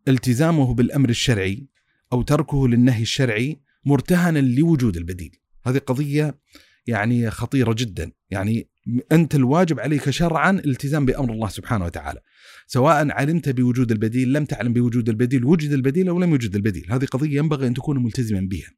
[0.08, 1.68] التزامه بالأمر الشرعي
[2.12, 5.36] أو تركه للنهي الشرعي مرتهنا لوجود البديل.
[5.66, 6.40] هذه قضية
[6.86, 8.68] يعني خطيرة جدا، يعني
[9.12, 12.20] أنت الواجب عليك شرعا الالتزام بأمر الله سبحانه وتعالى.
[12.66, 17.04] سواء علمت بوجود البديل لم تعلم بوجود البديل وجد البديل أو لم يوجد البديل هذه
[17.04, 18.70] قضية ينبغي أن تكون ملتزما بها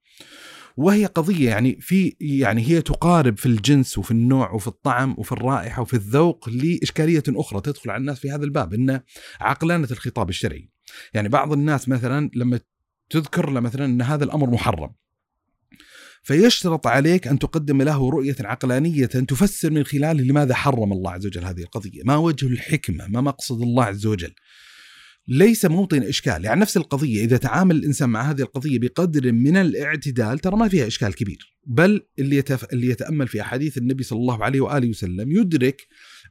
[0.77, 5.83] وهي قضية يعني في يعني هي تقارب في الجنس وفي النوع وفي الطعم وفي الرائحة
[5.83, 9.01] وفي الذوق لإشكالية أخرى تدخل على الناس في هذا الباب إن
[9.41, 10.71] عقلانة الخطاب الشرعي.
[11.15, 12.61] يعني بعض الناس مثلا لما
[13.11, 14.91] تذكر له مثلا إن هذا الأمر محرم
[16.23, 21.45] فيشترط عليك أن تقدم له رؤية عقلانية تفسر من خلاله لماذا حرم الله عز وجل
[21.45, 24.33] هذه القضية، ما وجه الحكمة، ما مقصد الله عز وجل.
[25.29, 30.39] ليس موطن إشكال، يعني نفس القضية إذا تعامل الإنسان مع هذه القضية بقدر من الاعتدال
[30.39, 32.65] ترى ما فيها إشكال كبير، بل اللي يتف...
[32.73, 35.87] اللي يتأمل في أحاديث النبي صلى الله عليه وآله وسلم يدرك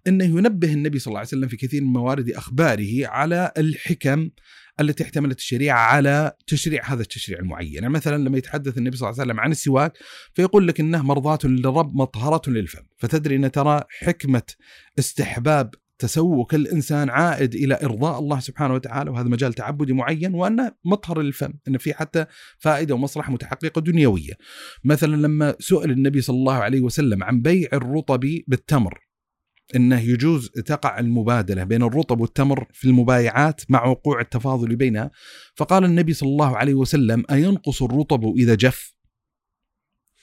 [0.07, 4.29] أنه ينبه النبي صلى الله عليه وسلم في كثير من موارد أخباره على الحكم
[4.79, 9.21] التي احتملت الشريعة على تشريع هذا التشريع المعين، يعني مثلا لما يتحدث النبي صلى الله
[9.21, 9.97] عليه وسلم عن السواك
[10.33, 14.43] فيقول لك إنه مرضاة للرب مطهرة للفم، فتدري إن ترى حكمة
[14.99, 21.21] استحباب تسوك الإنسان عائد إلى إرضاء الله سبحانه وتعالى وهذا مجال تعبدي معين وأنه مطهر
[21.21, 22.25] للفم، إن في حتى
[22.59, 24.33] فائدة ومصلحة متحققة دنيوية.
[24.83, 29.10] مثلا لما سئل النبي صلى الله عليه وسلم عن بيع الرطب بالتمر
[29.75, 35.11] إنه يجوز تقع المبادلة بين الرطب والتمر في المبايعات مع وقوع التفاضل بينها.
[35.55, 38.93] فقال النبي صلى الله عليه وسلم أينقص الرطب إذا جف؟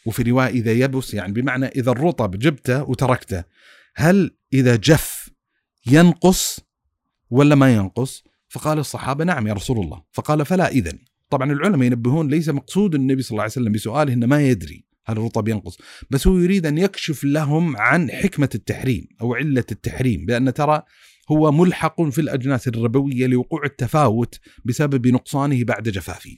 [0.07, 3.45] وفي رواية إذا يبس يعني بمعنى إذا الرطب جبته وتركته
[3.97, 5.31] هل إذا جف
[5.87, 6.61] ينقص
[7.31, 10.03] ولا ما ينقص؟ فقال الصحابة نعم يا رسول الله.
[10.13, 10.99] فقال فلا إذن.
[11.31, 14.88] طبعا العلماء ينبهون ليس مقصود النبي صلى الله عليه وسلم بسؤاله إنه ما يدري.
[15.09, 15.79] هل الرطب ينقص.
[16.11, 20.83] بس هو يريد أن يكشف لهم عن حكمة التحريم أو علة التحريم بأن ترى
[21.31, 26.37] هو ملحق في الأجناس الربوية لوقوع التفاوت بسبب نقصانه بعد جفافه.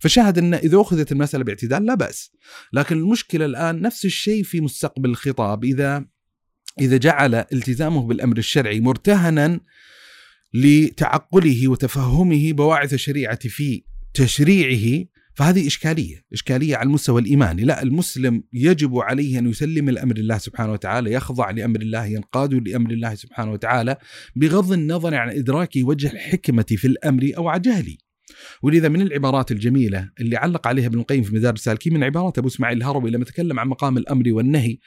[0.00, 2.30] فشاهد أن إذا أخذت المسألة باعتدال لا بأس.
[2.72, 6.04] لكن المشكلة الآن نفس الشيء في مستقبل الخطاب إذا
[6.80, 9.60] إذا جعل التزامه بالأمر الشرعي مرتهنا
[10.54, 17.62] لتعقله وتفهمه بواعث الشريعة في تشريعه فهذه إشكالية إشكالية على المستوى الإيماني.
[17.62, 22.90] لا المسلم يجب عليه أن يسلم الأمر الله سبحانه وتعالى يخضع لأمر الله ينقاد لأمر
[22.90, 23.96] الله سبحانه وتعالى
[24.36, 27.96] بغض النظر عن إدراك وجه الحكمة في الأمر أو عن جهله.
[28.62, 32.48] ولذا من العبارات الجميلة اللي علق عليها ابن القيم في مدارس السالكين من عبارات أبو
[32.48, 34.78] إسماعيل الهروي لما تكلم عن مقام الأمر والنهي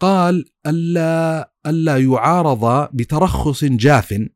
[0.00, 4.28] قال ألا ألا يعارض بترخص جاف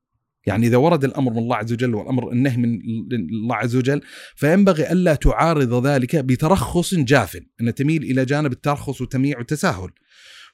[0.46, 2.81] يعني إذا ورد الأمر من الله عز وجل والأمر النهي من
[3.12, 4.00] الله عز وجل
[4.37, 9.90] فينبغي ألا تعارض ذلك بترخص جاف أن تميل إلى جانب الترخص والتمييع والتساهل.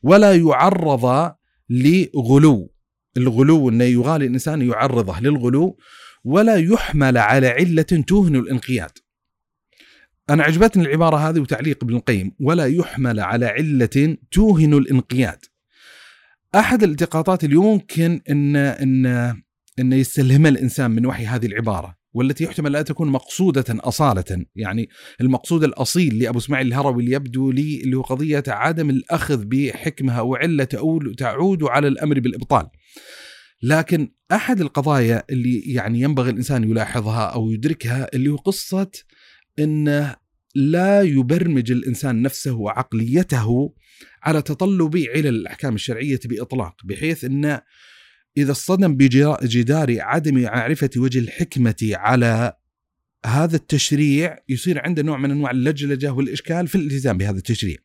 [0.02, 1.32] ولا يعرض
[1.70, 2.72] لغلو
[3.16, 5.78] الغلو أنه يغالي الإنسان يعرضه للغلو
[6.24, 8.90] ولا يحمل على علة توهن الانقياد.
[10.30, 15.38] أنا عجبتني العبارة هذه وتعليق ابن القيم ولا يحمل على علة توهن الانقياد.
[16.54, 19.36] أحد الالتقاطات اللي يمكن أن أن
[19.80, 24.44] أن يستلهمها الإنسان من وحي هذه العبارة والتي يحتمل لا تكون مقصودة أصالة.
[24.56, 24.88] يعني
[25.20, 30.64] المقصود الأصيل لأبو إسماعيل الهروي اللي يبدو لي اللي هو قضية عدم الأخذ بحكمها وعلة
[31.16, 32.66] تعود على الأمر بالإبطال.
[33.62, 38.90] لكن أحد القضايا اللي يعني ينبغي الإنسان يلاحظها أو يدركها اللي هو قصة
[39.58, 40.16] أنه
[40.54, 43.74] لا يبرمج الإنسان نفسه وعقليته
[44.22, 47.60] على تطلب علل الأحكام الشرعية بإطلاق بحيث أنه
[48.38, 52.52] إذا اصطدم بجدار عدم معرفة وجه الحكمة على
[53.26, 57.76] هذا التشريع يصير عنده نوع من أنواع اللجلجة والإشكال في الالتزام بهذا التشريع.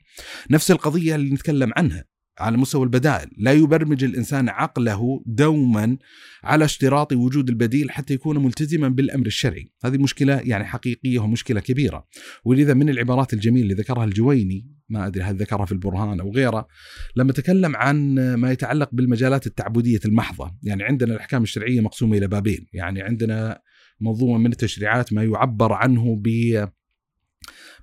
[0.49, 2.05] نفس القضية اللي نتكلم عنها
[2.39, 5.97] على مستوى البدائل، لا يبرمج الإنسان عقله دوما
[6.43, 12.07] على اشتراط وجود البديل حتى يكون ملتزما بالأمر الشرعي، هذه مشكلة يعني حقيقية ومشكلة كبيرة،
[12.45, 16.67] ولذا من العبارات الجميلة اللي ذكرها الجويني ما أدري هل ذكرها في البرهان أو غيره
[17.15, 22.67] لما تكلم عن ما يتعلق بالمجالات التعبدية المحضة، يعني عندنا الأحكام الشرعية مقسومة إلى بابين،
[22.73, 23.59] يعني عندنا
[24.01, 26.27] منظومه من التشريعات ما يعبر عنه ب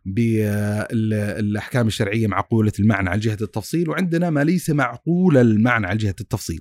[0.05, 6.61] بالأحكام الشرعية معقولة المعنى على جهة التفصيل وعندنا ما ليس معقول المعنى على جهة التفصيل.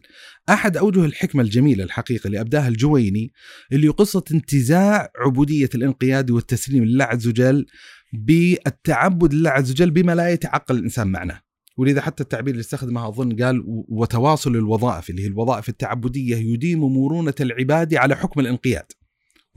[0.49, 3.31] أحد أوجه الحكمة الجميلة الحقيقة اللي ابداها الجويني
[3.71, 7.65] اللي قصة انتزاع عبودية الانقياد والتسليم لله عز وجل
[8.13, 11.41] بالتعبد لله عز وجل بما لا يتعقل الإنسان معناه.
[11.77, 17.33] ولذا حتى التعبير اللي استخدمه أظن قال وتواصل الوظائف اللي هي الوظائف التعبدية يديم مرونة
[17.39, 18.85] العباد على حكم الانقياد.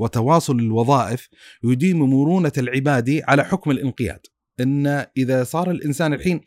[0.02, 1.28] وتواصل الوظائف
[1.64, 4.20] يديم مرونة العباد على حكم الانقياد.
[4.60, 4.86] إن
[5.16, 6.40] إذا صار الإنسان الحين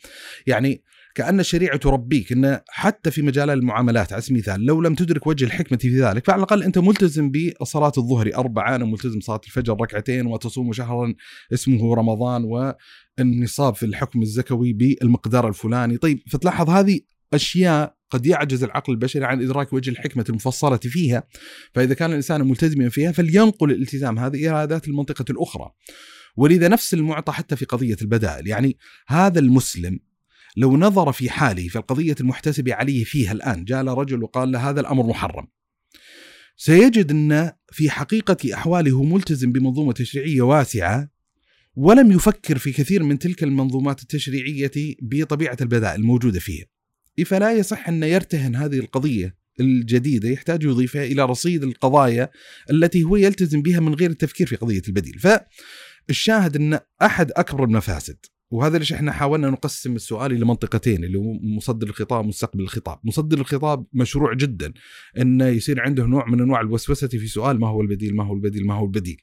[0.48, 0.84] يعني
[1.16, 5.46] كأن الشريعة تربيك أن حتى في مجال المعاملات على سبيل المثال لو لم تدرك وجه
[5.46, 10.26] الحكمة في ذلك فعلى الأقل أنت ملتزم بصلاة الظهر أربعة أنا ملتزم صلاة الفجر ركعتين
[10.26, 11.14] وتصوم شهرا
[11.54, 12.44] اسمه رمضان
[13.20, 17.00] والنصاب في الحكم الزكوي بالمقدار الفلاني طيب فتلاحظ هذه
[17.36, 21.24] أشياء قد يعجز العقل البشري عن إدراك وجه الحكمة المفصلة فيها.
[21.74, 25.72] فإذا كان الإنسان ملتزما فيها فلينقل الالتزام هذا إلى ذات المنطقة الأخرى.
[26.38, 30.00] ولذا نفس المعطى حتى في قضية البدائل يعني هذا المسلم
[30.58, 34.82] لو نظر في حاله في القضية المحتسب عليه فيها الآن جاء رجل وقال له هذا
[34.82, 35.48] الأمر محرم.
[36.58, 41.10] سيجد أن في حقيقة أحواله هو ملتزم بمنظومة تشريعية واسعة
[41.76, 46.66] ولم يفكر في كثير من تلك المنظومات التشريعية بطبيعة البدائل الموجودة فيها.
[47.24, 52.30] فلا يصح أن يرتهن هذه القضية الجديدة يحتاج يضيفها إلى رصيد القضايا
[52.72, 55.20] التي هو يلتزم بها من غير التفكير في قضية البديل.
[55.20, 58.18] فالشاهد أن أحد أكبر المفاسد
[58.52, 63.40] وهذا ليش إحنا حاولنا نقسم السؤال إلى منطقتين اللي هو مصدر الخطاب ومستقبل الخطاب، مصدر
[63.40, 64.74] الخطاب مشروع جدا
[65.18, 68.66] انه يصير عنده نوع من أنواع الوسوسة في سؤال ما هو البديل ما هو البديل
[68.66, 69.22] ما هو البديل.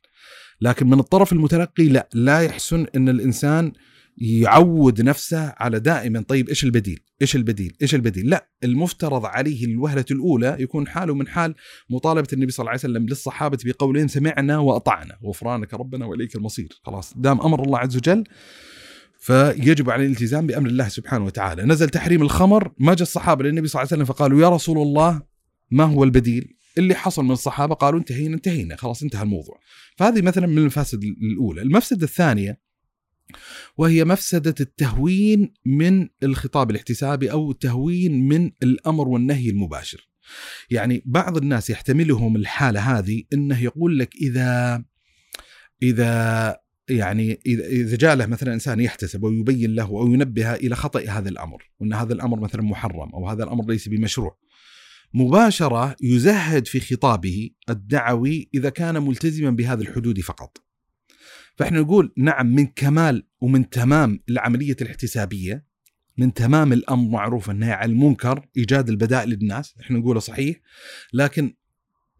[0.60, 3.72] لكن من الطرف المتلقي لا لا يحسن أن الإنسان
[4.18, 10.04] يعود نفسه على دائما طيب إيش البديل؟ إيش البديل؟ إيش البديل؟ لا المفترض عليه الوهلة
[10.10, 11.54] الأولى يكون حاله من حال
[11.90, 17.12] مطالبة النبي صلى الله عليه وسلم للصحابة بقولين سمعنا وأطعنا غفرانك ربنا وإليك المصير، خلاص
[17.16, 18.24] دام أمر الله عز وجل
[19.18, 23.82] فيجب عليه الالتزام بأمر الله سبحانه وتعالى، نزل تحريم الخمر ما جاء الصحابة للنبي صلى
[23.82, 25.22] الله عليه وسلم فقالوا يا رسول الله
[25.70, 29.60] ما هو البديل؟ اللي حصل من الصحابة قالوا انتهينا انتهينا خلاص انتهى الموضوع.
[29.96, 32.58] فهذه مثلا من المفاسد الأولى، المفسدة الثانية
[33.76, 40.08] وهي مفسدة التهوين من الخطاب الاحتسابي أو التهوين من الأمر والنهي المباشر.
[40.70, 44.84] يعني بعض الناس يحتملهم الحالة هذه إنه يقول لك إذا
[45.82, 46.56] إذا
[46.88, 51.28] يعني إذا جاء له مثلا إنسان يحتسب أو يبين له أو ينبه إلى خطأ هذا
[51.28, 54.38] الأمر وإن هذا الأمر مثلا محرم أو هذا الأمر ليس بمشروع
[55.14, 60.58] مباشرة يزهد في خطابه الدعوي إذا كان ملتزما بهذه الحدود فقط.
[61.56, 65.64] فإحنا نقول نعم من كمال ومن تمام العملية الاحتسابية
[66.18, 70.56] من تمام الأمر معروف النهي عن المنكر إيجاد البدائل للناس إحنا نقوله صحيح
[71.12, 71.54] لكن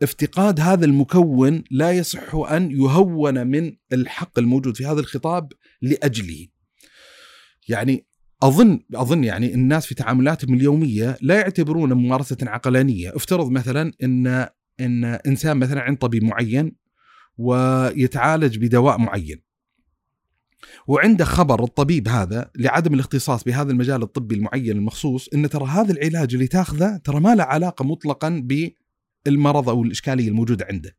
[0.03, 6.47] افتقاد هذا المكون لا يصح أن يهون من الحق الموجود في هذا الخطاب لأجله.
[7.69, 8.07] يعني
[8.43, 14.47] أظن أظن يعني الناس في تعاملاتهم اليومية لا يعتبرون ممارسة عقلانية، افترض مثلا إن
[14.81, 16.73] إن إنسان مثلا عند طبيب معين
[17.39, 19.43] ويتعالج بدواء معين.
[20.87, 26.35] وعنده خبر الطبيب هذا لعدم الاختصاص بهذا المجال الطبي المعين المخصوص إن ترى هذا العلاج
[26.35, 28.47] اللي تاخذه ترى ما له علاقة مطلقا
[29.25, 30.97] بالمرض أو الإشكالية الموجودة عنده.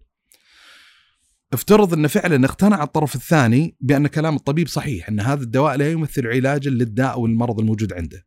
[1.54, 6.28] افترض إن فعلا اقتنع الطرف الثاني بأن كلام الطبيب صحيح إن هذا الدواء لا يمثل
[6.28, 8.26] علاجا للداء أو المرض الموجود عنده.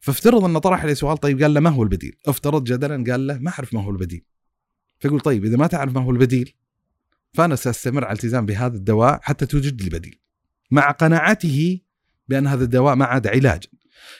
[0.00, 3.38] فافترض انه طرح عليه سؤال طيب قال له ما هو البديل؟ افترض جدلا قال له
[3.38, 4.24] ما أعرف ما هو البديل.
[4.98, 6.54] فيقول طيب إذا ما تعرف ما هو البديل
[7.38, 10.20] فأنا سأستمر على الالتزام بهذا الدواء حتى توجد لي بديل.
[10.70, 11.80] مع قناعته
[12.28, 13.64] بأن هذا الدواء ما عاد علاج.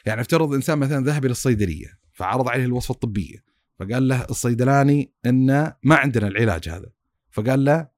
[0.06, 3.44] يعني افترض إنسان مثلا ذهب إلى الصيدلية فعرض عليه الوصفة الطبية
[3.78, 6.90] فقال له الصيدلاني إن ما عندنا العلاج هذا
[7.30, 7.88] فقال له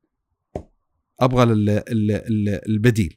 [1.21, 1.43] أبغى
[2.69, 3.17] البديل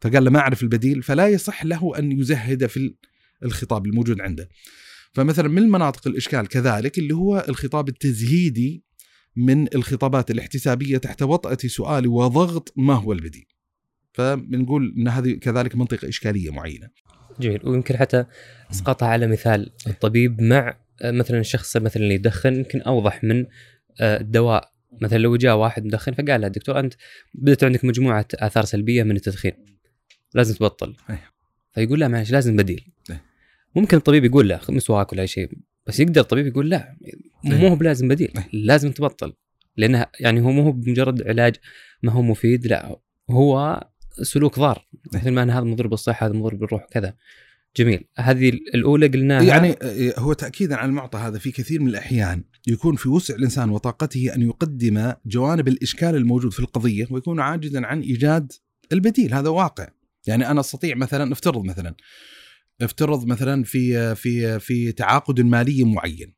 [0.00, 2.94] فقال له ما أعرف البديل فلا يصح له أن يزهد في
[3.42, 4.48] الخطاب الموجود عنده
[5.12, 8.83] فمثلا من المناطق الإشكال كذلك اللي هو الخطاب التزهيدي
[9.36, 13.46] من الخطابات الاحتسابية تحت وطأة سؤال وضغط ما هو البديل.
[14.12, 16.88] فبنقول إن هذه كذلك منطقة إشكالية معينة.
[17.40, 17.60] جميل.
[17.64, 18.24] ويمكن حتى
[18.70, 23.46] أسقطها على مثال الطبيب مع مثلا الشخص مثلا اللي يدخن يمكن أوضح من
[24.00, 24.74] الدواء.
[25.02, 26.94] مثلا لو جاء واحد مدخن فقال له الدكتور أنت
[27.34, 29.52] بدأت عندك مجموعة آثار سلبية من التدخين
[30.34, 30.96] لازم تبطل.
[31.10, 31.30] أيه.
[31.74, 32.92] فيقول لا معلش لازم بديل.
[33.10, 33.24] أيه.
[33.76, 35.50] ممكن الطبيب يقول له مسواك ولا أي شيء.
[35.86, 36.96] بس يقدر الطبيب يقول لا
[37.44, 38.48] مو هو بلازم بديل أيه.
[38.52, 39.32] لازم تبطل.
[39.76, 41.56] لأنه يعني هو مو هو بمجرد علاج
[42.02, 43.80] ما هو مفيد لا هو
[44.22, 44.88] سلوك ضار.
[45.14, 47.14] مثل ما أنا هذا مضر بالصحه هذا مضر بالروح كذا.
[47.76, 48.04] جميل.
[48.16, 49.42] هذه الأولى قلناها.
[49.42, 49.76] يعني
[50.18, 54.42] هو تاكيدا على المعطى هذا في كثير من الأحيان يكون في وسع الإنسان وطاقته أن
[54.42, 58.52] يقدم جوانب الإشكال الموجود في القضية ويكون عاجزا عن إيجاد
[58.92, 59.34] البديل.
[59.34, 59.88] هذا واقع.
[60.26, 61.94] يعني أنا أستطيع مثلا افترض مثلا
[62.82, 66.34] افترض مثلا في في في تعاقد مالي معين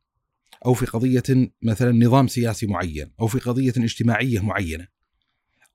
[0.66, 4.88] أو في قضية مثلا نظام سياسي معين أو في قضية اجتماعية معينة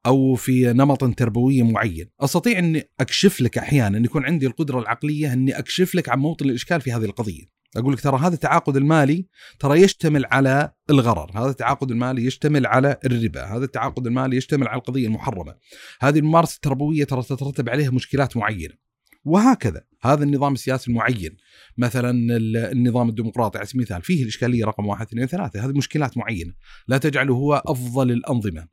[0.05, 2.09] أو في نمط تربوي معين.
[2.19, 6.49] أستطيع إني أكشف لك أحيانا إن يكون عندي القدرة العقلية إني أكشف لك عن موطن
[6.49, 7.43] الإشكال في هذه القضية.
[7.77, 9.25] أقول لك ترى هذا التعاقد المالي
[9.59, 14.77] ترى يشتمل على الغرر هذا التعاقد المالي يشتمل على الربا هذا التعاقد المالي يشتمل على
[14.77, 15.55] القضية المحرمة.
[16.01, 18.73] هذه الممارسة التربوية ترى تترتب عليها مشكلات معينة.
[19.23, 19.83] وهكذا.
[20.01, 21.37] هذا النظام السياسي المعين.
[21.77, 22.37] مثلا
[22.71, 25.65] النظام الديمقراطي على سبيل المثال فيه الإشكالية رقم واحد اثنين ثلاثة.
[25.65, 26.53] هذه مشكلات معينة.
[26.87, 28.67] لا تجعله هو أفضل الأنظمة.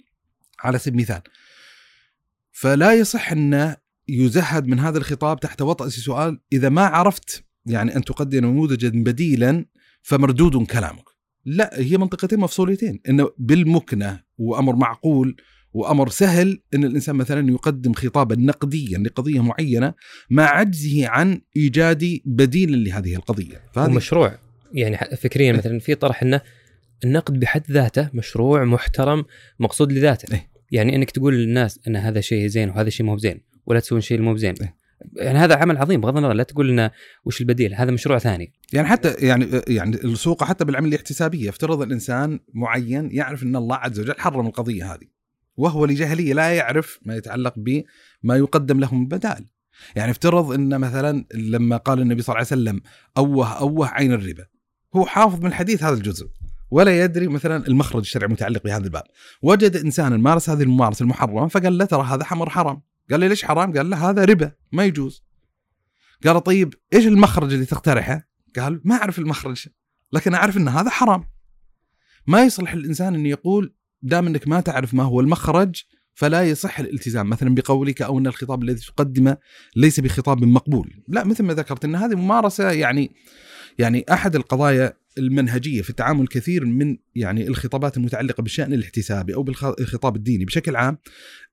[0.61, 1.23] على سبيل المثال.
[2.53, 3.77] فلا يصح أن
[4.09, 9.67] يزهد من هذا الخطاب تحت وطأة سؤال إذا ما عرفت يعني أن تقدم نموذجا بديلا
[10.03, 11.05] فمردود كلامك.
[11.45, 13.01] لا هي منطقتين مفصولتين.
[13.09, 15.37] انه بالمكنة وأمر معقول
[15.79, 19.95] وأمر سهل إن الإنسان مثلا يقدم خطابا نقديا لقضية معينة
[20.31, 23.61] مع عجزه عن إيجاد بديل لهذه القضية.
[23.73, 24.39] فهذه مشروع
[24.73, 26.41] يعني فكريا مثلا في طرح إنه
[27.05, 29.25] النقد بحد ذاته مشروع محترم
[29.61, 30.35] مقصود لذاته.
[30.35, 34.01] إيه؟ يعني إنك تقول للناس إن هذا شيء زين وهذا شيء مو بزين ولا تسوون
[34.01, 34.55] شيء مو بزين.
[34.61, 34.77] إيه؟
[35.17, 36.91] يعني هذا عمل عظيم بغض النظر لا تقول لنا
[37.25, 38.53] وش البديل هذا مشروع ثاني.
[38.73, 44.01] يعني حتى يعني يعني السوق حتى بالعملية الاحتسابية افترض الإنسان معين يعرف إن الله عز
[44.01, 45.18] وجل حرم القضية هذه.
[45.59, 49.45] وهو لجهليه لا يعرف ما يتعلق بما يقدم له من بدائل
[49.97, 52.81] يعني افترض إن مثلا لما قال النبي صلى الله عليه وسلم
[53.17, 54.47] أوه أوه عين الربا.
[54.97, 56.29] هو حافظ من الحديث هذا الجزء.
[56.71, 59.03] ولا يدري مثلا المخرج الشرعي المتعلق بهذا الباب.
[59.43, 62.83] وجد انسانا مارس هذه الممارسة المحرمة فقال له ترى هذا حمر حرام.
[63.11, 65.25] قال لي ليش حرام؟ قال له هذا ربا ما يجوز.
[66.27, 69.69] قال طيب إيش المخرج اللي تقترحه؟ قال ما أعرف المخرج
[70.13, 71.25] لكن أعرف إن هذا حرام.
[72.27, 75.83] ما يصلح الإنسان إن يقول دام انك ما تعرف ما هو المخرج
[76.15, 77.29] فلا يصح الالتزام.
[77.29, 79.37] مثلا بقولك أو إن الخطاب الذي تقدمه
[79.77, 81.03] ليس بخطاب مقبول.
[81.09, 83.11] لا مثل ما ذكرت إن هذه ممارسة يعني
[83.79, 90.17] يعني أحد القضايا المنهجية في تعامل كثير من يعني الخطابات المتعلقة بالشأن الاحتسابي أو بالخطاب
[90.17, 90.45] الديني.
[90.45, 90.99] بشكل عام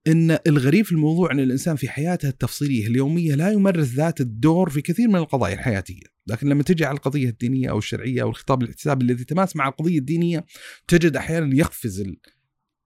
[0.07, 4.81] إن الغريب في الموضوع أن الإنسان في حياته التفصيلية اليومية لا يمارس ذات الدور في
[4.81, 9.05] كثير من القضايا الحياتية، لكن لما تجي على القضية الدينية أو الشرعية أو الخطاب الاحتسابي
[9.05, 10.45] الذي تماس مع القضية الدينية
[10.87, 12.01] تجد أحيانا يقفز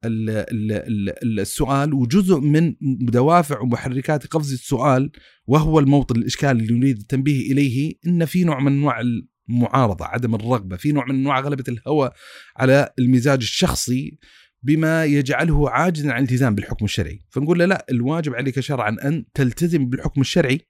[0.05, 5.11] السؤال وجزء من دوافع ومحركات قفز السؤال
[5.47, 9.01] وهو الموطن الإشكال اللي نريد التنبيه إليه إن في نوع من أنواع
[9.49, 12.11] المعارضة، عدم الرغبة، في نوع من أنواع غلبة الهوى
[12.57, 14.17] على المزاج الشخصي
[14.63, 19.89] بما يجعله عاجزا عن الالتزام بالحكم الشرعي، فنقول له لا الواجب عليك شرعا أن تلتزم
[19.89, 20.61] بالحكم الشرعي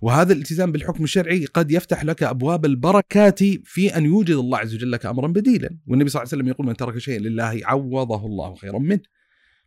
[0.00, 4.92] وهذا الالتزام بالحكم الشرعي قد يفتح لك أبواب البركات في أن يوجد الله عز وجل
[4.92, 8.54] لك امرا بديلا، والنبي صلى الله عليه وسلم يقول من ترك شيئا لله عوضه الله
[8.54, 9.00] خيرا منه.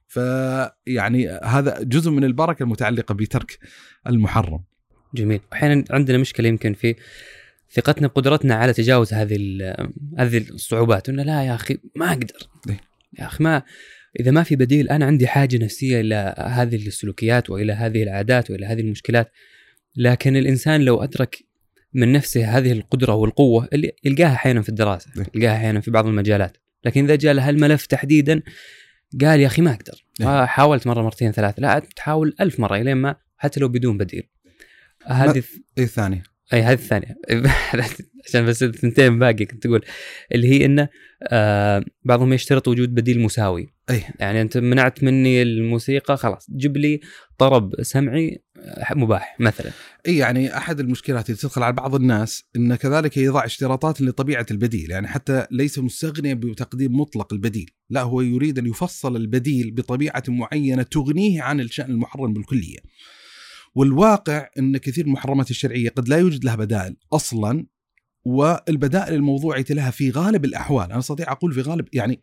[0.07, 3.59] فيعني هذا جزء من البركة المتعلقة بترك
[4.07, 4.63] المحرم.
[5.15, 6.95] جميل، أحيانا عندنا مشكلة يمكن في
[7.71, 9.37] ثقتنا بقدرتنا على تجاوز هذه
[10.17, 12.92] هذه الصعوبات انه لا يا أخي ما أقدر إيه.
[13.19, 13.63] يا أخي ما
[14.19, 18.65] إذا ما في بديل أنا عندي حاجة نفسية إلى هذه السلوكيات وإلى هذه العادات وإلى
[18.65, 19.31] هذه المشكلات
[19.95, 21.39] لكن الإنسان لو أدرك
[21.93, 25.25] من نفسه هذه القدرة والقوة اللي يلقاها أحيانا في الدراسة إيه.
[25.35, 28.41] يلقاها أحيانا في بعض المجالات لكن إذا جاء له الملف تحديدا
[29.21, 30.45] قال يا أخي ما أقدر إيه.
[30.45, 34.29] حاولت مرة مرتين ثلاث لا تحاول ألف مرة الين ما حتى لو بدون بديل
[35.05, 35.43] هذه
[35.77, 36.23] الثانية
[36.53, 37.17] أي هذه الثانية.
[38.27, 39.81] عشان بس الثنتين باقي كنت تقول.
[40.35, 40.89] اللي هي إنه
[41.23, 43.73] آه بعضهم يشترط وجود بديل مساوي.
[43.89, 44.03] أي.
[44.19, 46.47] يعني أنت منعت مني الموسيقى خلاص.
[46.51, 46.99] جيب لي
[47.37, 49.71] طرب سمعي آه، مباح مثلا.
[50.07, 54.91] إي يعني أحد المشكلات اللي تدخل على بعض الناس انه كذلك يضع اشتراطات لطبيعة البديل.
[54.91, 57.69] يعني حتى ليس مستغنيا بتقديم مطلق البديل.
[57.89, 62.77] لا هو يريد أن يفصل البديل بطبيعة معينة تغنيه عن الشأن المحرم بالكلية.
[63.75, 67.65] والواقع إن كثير من المحرمات الشرعية قد لا يوجد لها بدائل أصلا
[68.25, 70.85] والبدائل الموضوعه لها في غالب الأحوال.
[70.85, 72.21] أنا أستطيع أقول في غالب يعني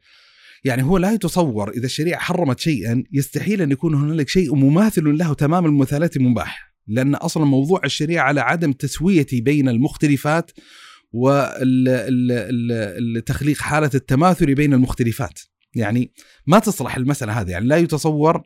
[0.64, 5.34] يعني هو لا يتصور إذا الشريعة حرمت شيئا يستحيل أن يكون هنالك شيء مماثل له
[5.34, 10.50] تمام المماثلات مباح لأن أصلا موضوع الشريعة على عدم تسوية بين المختلفات
[11.12, 11.98] وتخليق
[13.58, 15.40] حالة التماثل بين المختلفات.
[15.74, 16.12] يعني
[16.46, 18.42] ما تصلح المسألة هذه يعني لا يتصور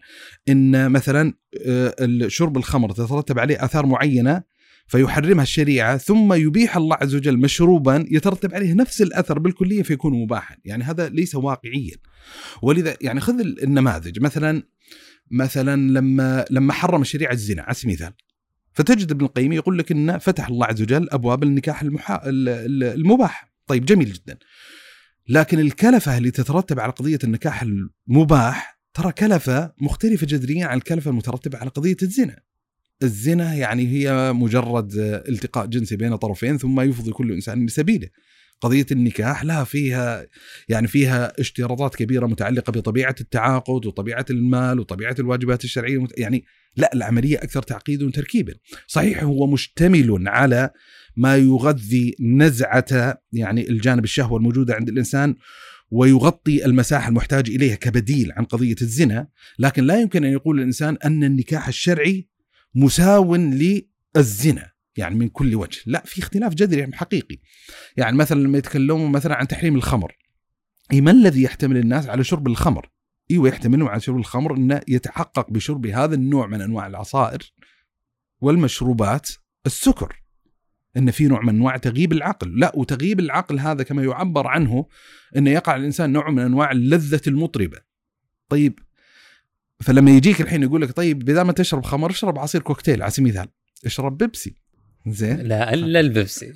[0.48, 1.34] إن مثلا
[1.66, 1.94] آه،
[2.26, 4.42] شرب الخمر تترتب عليه آثار معينة
[4.87, 10.56] فيحرمها الشريعة ثم يبيح الله عز وجل مشروبا يترتب عليه نفس الأثر بالكلية فيكون مباحا،
[10.64, 11.96] يعني هذا ليس واقعيا.
[12.62, 14.62] ولذا يعني خذ النماذج مثلا
[15.30, 18.12] مثلا لما لما حرم الشريعة الزنا على سبيل المثال
[18.72, 21.82] فتجد ابن القيم يقول لك إن فتح الله عز وجل أبواب النكاح.
[22.26, 24.38] المباح، طيب جميل جدا.
[25.28, 31.58] لكن الكلفة اللي تترتب على قضية النكاح المباح ترى كلفة مختلفة جذريا عن الكلفة المترتبة
[31.58, 32.40] على قضية الزنا.
[33.02, 34.92] الزنا يعني هي مجرد
[35.28, 38.08] التقاء جنسي بين طرفين ثم يفضي كل إنسان لسبيله.
[38.60, 40.26] قضية النكاح لها فيها
[40.68, 46.44] يعني فيها اشتراطات كبيرة متعلقة بطبيعة التعاقد وطبيعة المال وطبيعة الواجبات الشرعية يعني
[46.76, 48.54] لا العملية أكثر تعقيدا وتركيبا.
[48.87, 50.70] صحيح هو مشتمل على
[51.16, 55.35] ما يغذي نزعة يعني الجانب الشهوة الموجودة عند الإنسان
[55.90, 61.24] ويغطي المساحة المحتاج إليها كبديل عن قضية الزنا، لكن لا يمكن أن يقول الإنسان أن
[61.24, 62.29] النكاح الشرعي
[62.74, 67.38] مساو للزنا يعني من كل وجه، لا في اختلاف جذري حقيقي.
[67.96, 70.12] يعني مثلا لما يتكلمون مثلا عن تحريم الخمر
[70.92, 72.90] إيه ما الذي يحتمل الناس على شرب الخمر؟
[73.31, 77.52] إيوه يحتملون على شرب الخمر إنه يتحقق بشرب هذا النوع من أنواع العصائر
[78.40, 79.31] والمشروبات
[79.67, 80.23] السكر
[80.97, 84.87] إن في نوع من أنواع تغييب العقل، لا وتغييب العقل هذا كما يعبر عنه
[85.37, 87.79] إنه يقع الإنسان نوع من أنواع اللذة المطربة.
[88.49, 88.79] طيب
[89.81, 93.29] فلما يجيك الحين يقول لك طيب بدل ما تشرب خمر اشرب عصير كوكتيل على سبيل
[93.29, 93.49] المثال.
[93.87, 94.55] اشرب بيبسي.
[95.07, 96.53] زين؟ لا إلا البيبسي.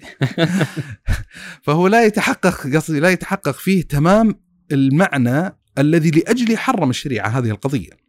[1.64, 4.40] فهو لا يتحقق قصدي لا يتحقق فيه تمام
[4.72, 8.07] المعنى الذي لاجله حرم الشريعة هذه القضية.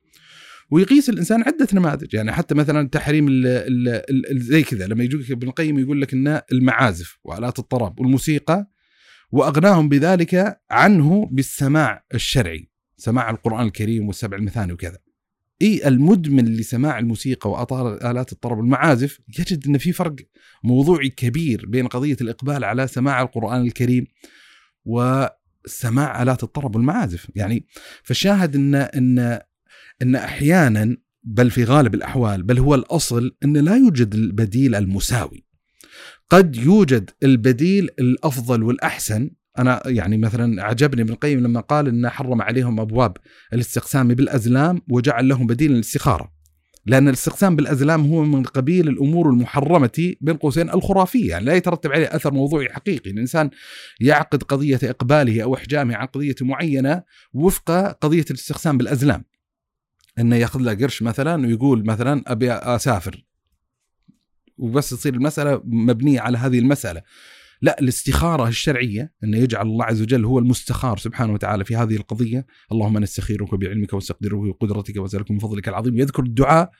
[0.71, 3.87] ويقيس الإنسان عدة نماذج يعني حتى مثلا تحريم ال ال
[4.31, 8.71] ال زي كذا لما يجيك ابن القيم يقول لك إن المعازف وآلات الطرب والموسيقى
[9.31, 14.97] وأغناهم بذلك عنه بالسماع الشرعي سماع القرآن الكريم والسبع المثاني وكذا.
[15.61, 20.15] إي المدمن لسماع الموسيقى والات الطرب والمعازف يجد إن في فرق
[20.63, 24.05] موضوعي كبير بين قضية الإقبال على سماع القرآن الكريم
[24.85, 27.67] وسماع آلات الطرب والمعازف، يعني
[28.03, 29.39] فالشاهد إن إن
[30.01, 35.45] إن أحيانا بل في غالب الأحوال بل هو الأصل إن لا يوجد البديل المساوي.
[36.29, 42.41] قد يوجد البديل الأفضل والأحسن أنا يعني مثلا عجبني ابن القيم لما قال انه حرم
[42.41, 43.17] عليهم أبواب
[43.53, 46.39] الاستقسام بالأزلام وجعل لهم بديل الاستخاره.
[46.85, 52.15] لأن الاستقسام بالأزلام هو من قبيل الأمور المحرمة بين قوسين الخرافية، يعني لا يترتب عليه
[52.15, 53.49] أثر موضوعي حقيقي، الإنسان
[53.99, 59.23] يعقد قضية إقباله أو إحجامه عن قضية معينة وفق قضية الاستقسام بالأزلام.
[60.19, 63.25] إنه ياخذ له قرش مثلا ويقول مثلا أبي أسافر.
[64.57, 67.01] وبس تصير المسألة مبنية على هذه المسألة.
[67.61, 72.45] لا الاستخارة الشرعية إنه يجعل الله عز وجل هو المستخار سبحانه وتعالى في هذه القضية،
[72.71, 76.71] اللهم نستخيرك بعلمك واستقدره بقدرتك واسالك من فضلك العظيم يذكر الدعاء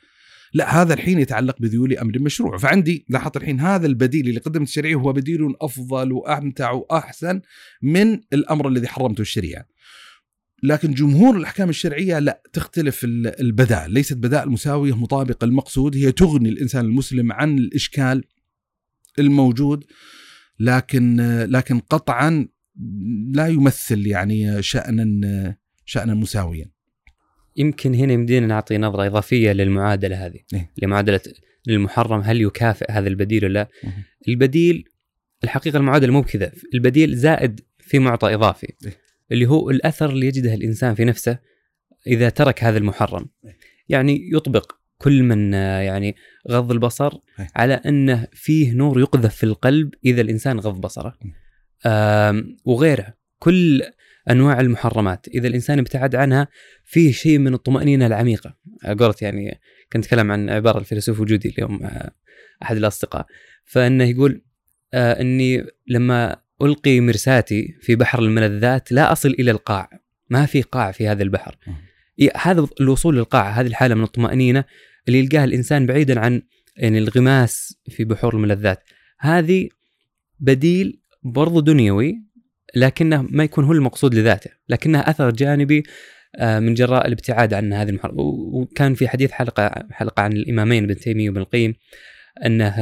[0.52, 4.98] لا هذا الحين يتعلق بذيول أمر مشروع، فعندي لاحظت الحين هذا البديل اللي قدمت الشريعه
[4.98, 7.40] هو بديل أفضل وأمتع وأحسن
[7.82, 9.64] من الأمر الذي حرمته الشريعة.
[10.62, 16.84] لكن جمهور الأحكام الشرعية لا تختلف البدائل، ليست بدائل مساويه مطابقه المقصود، هي تغني الإنسان
[16.84, 18.24] المسلم عن الإشكال
[19.18, 19.84] الموجود
[20.60, 21.16] لكن
[21.50, 22.48] لكن قطعا
[23.32, 26.70] لا يمثل يعني شأنا شأنا مساويا.
[27.56, 31.20] يمكن هنا يمدينا نعطي نظرة إضافية للمعادلة هذه إيه؟ لمعادلة
[31.68, 33.68] المحرم هل يكافئ هذا البديل ولا لا؟
[34.28, 34.84] البديل
[35.44, 39.09] الحقيقة المعادلة مو بكذا البديل زائد في معطى إضافي إيه.
[39.32, 41.38] اللي هو الأثر اللي يجده الإنسان في نفسه
[42.06, 43.26] إذا ترك هذا المحرم.
[43.88, 46.16] يعني يطبق كل من آه، يعني
[46.50, 47.48] غض البصر إيه.
[47.56, 51.34] على أنه فيه نور يقذف في القلب إذا الإنسان غض بصره إيه.
[51.86, 53.82] آم، وغيرها كل
[54.30, 56.48] أنواع المحرمات إذا الإنسان ابتعد عنها
[56.84, 58.56] فيه شيء من الطمأنينة العميقة
[58.98, 59.60] قولة يعني
[59.92, 62.10] كنت أتكلم عن عبارة الفيلسوف وجودي اليوم مع
[62.62, 63.26] أحد الأصدقاء
[63.64, 64.42] فأنه يقول
[64.94, 69.90] آه إني لما ألقي مرساتي في بحر الملذات لا أصل إلى القاع.
[70.30, 71.56] ما في قاع في هذا البحر.
[72.36, 74.64] هذا الوصول للقاع هذه الحالة من الطمأنينة
[75.08, 76.42] اللي يلقاها الإنسان بعيدا عن
[76.76, 78.84] يعني الغماس في بحور الملذات.
[79.18, 79.68] هذه
[80.40, 82.22] بديل برضو دنيوي
[82.76, 85.82] لكنه ما يكون هو المقصود لذاته لكنها أثر جانبي
[86.36, 88.14] آه، من جراء الابتعاد عن هذه المحرم
[88.54, 91.74] وكان في حديث حلقة حلقة عن الإمامين ابن تيمية وابن القيم
[92.46, 92.74] أنه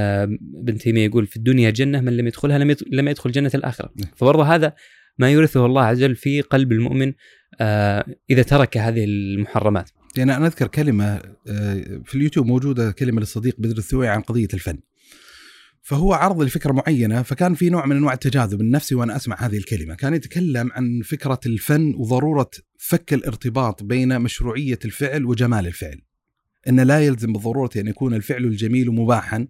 [0.58, 3.92] ابن تيمية يقول في الدنيا جنة من لم يدخلها لم يدخل- لم يدخل جنة الآخرة
[3.96, 4.10] نعم.
[4.16, 4.74] فبرضه هذا
[5.18, 7.12] ما يورثه الله عز وجل في قلب المؤمن
[7.60, 11.04] آه، إذا ترك هذه المحرمات يعني أنا أذكر كلمة
[11.48, 14.78] آه، في اليوتيوب موجودة كلمة للصديق بدر الثوي عن قضية الفن.
[15.82, 19.94] فهو عرض لفكرة معينة فكان في نوع من أنواع التجاذب النفسي وأنا أسمع هذه الكلمة،
[19.94, 26.00] كان يتكلم عن فكرة الفن وضرورة فك الارتباط بين مشروعية الفعل وجمال الفعل.
[26.68, 29.48] إن لا يلزم بالضرورة أن يكون الفعل الجميل مباحا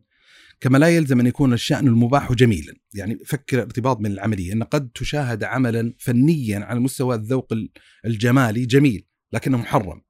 [0.61, 4.89] كما لا يلزم أن يكون الشأن المباح جميلا، يعني فك الارتباط بين العملية، إن قد
[4.95, 7.55] تشاهد عملا فنيا على مستوى الذوق
[8.07, 10.01] الجمالي جميل لكنه محرم.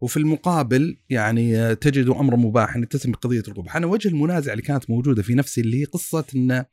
[0.00, 5.22] وفي المقابل يعني تجد امرا مباحا يتسم بقضيه القبح، أنا وجه المنازعه اللي كانت موجودة
[5.22, 6.64] في نفسي اللي هي قصة إن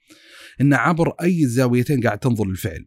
[0.61, 2.85] إن عبر أي زاويتين قاعد تنظر للفعل.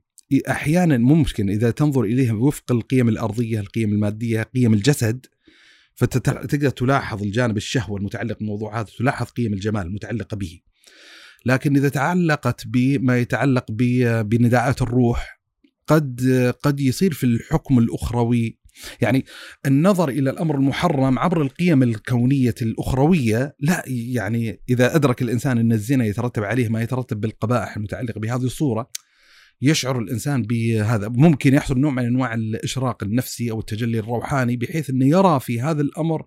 [0.50, 5.26] أحيانا ممكن إذا تنظر إليها وفق القيم الأرضية، القيم المادية، قيم الجسد
[5.94, 10.60] فتقدر تلاحظ الجانب الشهوة المتعلق بالموضوع هذا، تلاحظ قيم الجمال المتعلقة به.
[11.46, 13.64] لكن إذا تعلقت بما يتعلق
[14.22, 15.40] بنداءات الروح
[15.86, 16.20] قد
[16.62, 18.58] قد يصير في الحكم الأخروي
[19.00, 19.24] يعني
[19.66, 26.04] النظر إلى الأمر المحرم عبر القيم الكونية الأخروية لا يعني إذا أدرك الإنسان أن الزنا
[26.04, 28.90] يترتب عليه ما يترتب بالقبائح المتعلقة بهذه الصورة
[29.62, 35.06] يشعر الإنسان بهذا ممكن يحصل نوع من أنواع الإشراق النفسي أو التجلي الروحاني بحيث أنه
[35.06, 36.24] يرى في هذا الأمر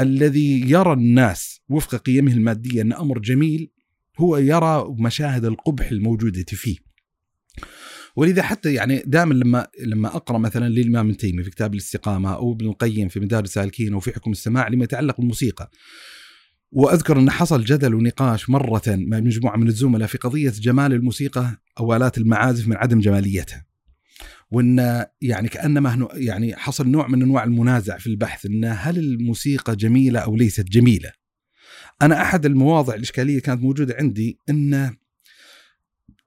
[0.00, 3.70] الذي يرى الناس وفق قيمه المادية أن أمر جميل
[4.18, 6.88] هو يرى مشاهد القبح الموجودة فيه
[8.16, 12.52] ولذا حتى يعني دائما لما لما أقرأ مثلا للإمام ابن تيمية في كتاب الاستقامة أو
[12.52, 15.70] ابن القيم في مدارس السالكين أو في حكم السماع لما يتعلق بالموسيقى.
[16.72, 21.96] وأذكر أن حصل جدل ونقاش مرة مع مجموعة من الزملاء في قضية جمال الموسيقى أو
[21.96, 23.66] الات المعازف من عدم جماليتها.
[24.50, 30.20] وإن يعني كأنما يعني حصل نوع من أنواع المنازع في البحث إن هل الموسيقى جميلة
[30.20, 31.12] أو ليست جميلة؟
[32.02, 34.96] أنا أحد المواضع الإشكالية كانت موجودة عندي إن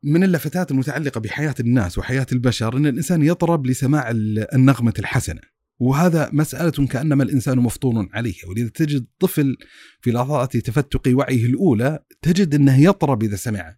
[0.03, 5.41] من اللفتات المتعلقة بحياة الناس وحياة البشر إن الإنسان يطرب لسماع ال- النغمة الحسنة.
[5.79, 9.57] وهذا مسألة كأنما الإنسان مفطور عليها ولذا تجد طفل
[10.01, 13.75] في لحظات تفتق وعيه الأولى تجد أنه يطرب إذا سمع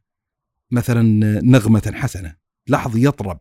[0.74, 1.02] مثلا
[1.42, 2.36] نغمة حسنة
[2.68, 3.40] لاحظ يطرب.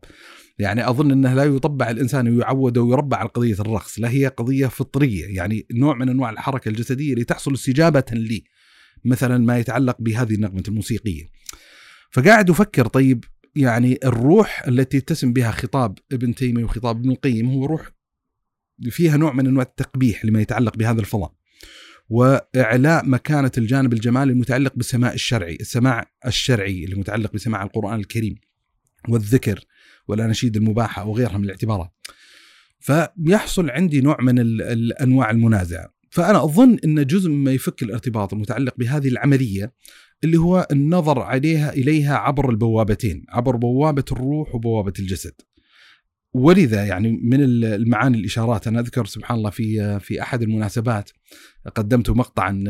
[0.59, 5.37] يعني أظن أنه لا يطبع الإنسان ويعود ويربع على قضية الرقص لا هي قضية فطرية
[5.37, 8.45] يعني نوع من أنواع الحركة الجسدية لتحصل استجابة لي
[9.05, 11.25] مثلا ما يتعلق بهذه النغمة الموسيقية.
[12.11, 13.25] فقاعد أفكر طيب
[13.57, 17.91] يعني الروح التي يتسم بها خطاب ابن تيمية وخطاب ابن القيم هو روح
[18.91, 21.33] فيها نوع من أنواع التقبيح لما يتعلق بهذا الفضاء.
[22.13, 28.35] وإعلاء مكانة الجانب الجمالي المتعلق بالسماع الشرعي، السماع الشرعي اللي متعلق بسماع القرآن الكريم
[29.09, 29.65] والذكر
[30.09, 31.91] والأناشيد المباحة وغيرها من الاعتبارات.
[32.81, 39.09] فيحصل عندي نوع من الأنواع المنازعه، فأنا أظن إن جزء مما يفك الارتباط المتعلق بهذه
[39.09, 39.73] العملية
[40.25, 45.35] اللي هو النظر عليها إليها عبر البوابتين، عبر بوابة الروح وبوابة الجسد.
[46.35, 48.67] ولذا يعني من المعاني الإشارات.
[48.67, 51.11] أنا أذكر سبحان الله في في أحد المناسبات
[51.75, 52.65] قدمت مقطعا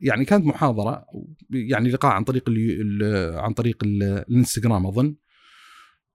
[0.00, 1.06] يعني كانت محاضرة
[1.50, 2.44] يعني لقاء عن طريق
[3.36, 5.14] عن طريق ال الإنستغرام أظن.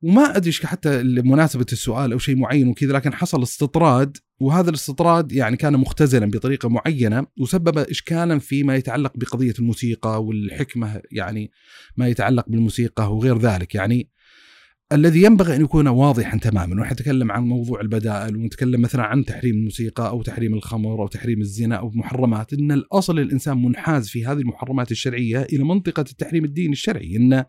[0.01, 5.57] وما أدري حتى مناسبه السؤال أو شيء معين وكذا لكن حصل استطراد وهذا الاستطراد يعني
[5.57, 11.51] كان مختزلا بطريقة معينة وسبب اشكالا فيما يتعلق بقضية الموسيقى والحكمة يعني
[11.97, 13.75] ما يتعلق بالموسيقى وغير ذلك.
[13.75, 14.09] يعني
[14.91, 19.55] الذي ينبغي أن يكون واضحا تماما ونحن نتكلم عن موضوع البدائل ونتكلم مثلا عن تحريم
[19.55, 24.39] الموسيقى أو تحريم الخمر أو تحريم الزنا أو محرمات إن الأصل الإنسان منحاز في هذه
[24.39, 27.45] المحرمات الشرعية إلى منطقة التحريم الديني الشرعي إن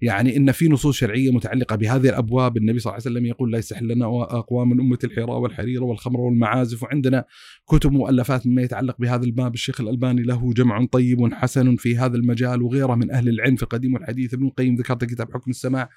[0.00, 2.56] يعني إن في نصوص شرعية متعلقة بهذه الأبواب.
[2.56, 6.20] النبي صلى الله عليه وسلم يقول لا يستحل لنا اقوام من امه الحراء والحرير والخمر
[6.20, 6.82] والمعازف.
[6.82, 7.24] وعندنا
[7.68, 9.54] كتب مؤلفات مما يتعلق بهذا الباب.
[9.54, 13.94] الشيخ الألباني له جمع طيب حسن في هذا المجال وغيره من أهل العلم في القديم
[13.94, 15.90] والحديث ابن القيم ذكرت كتاب حكم السماع.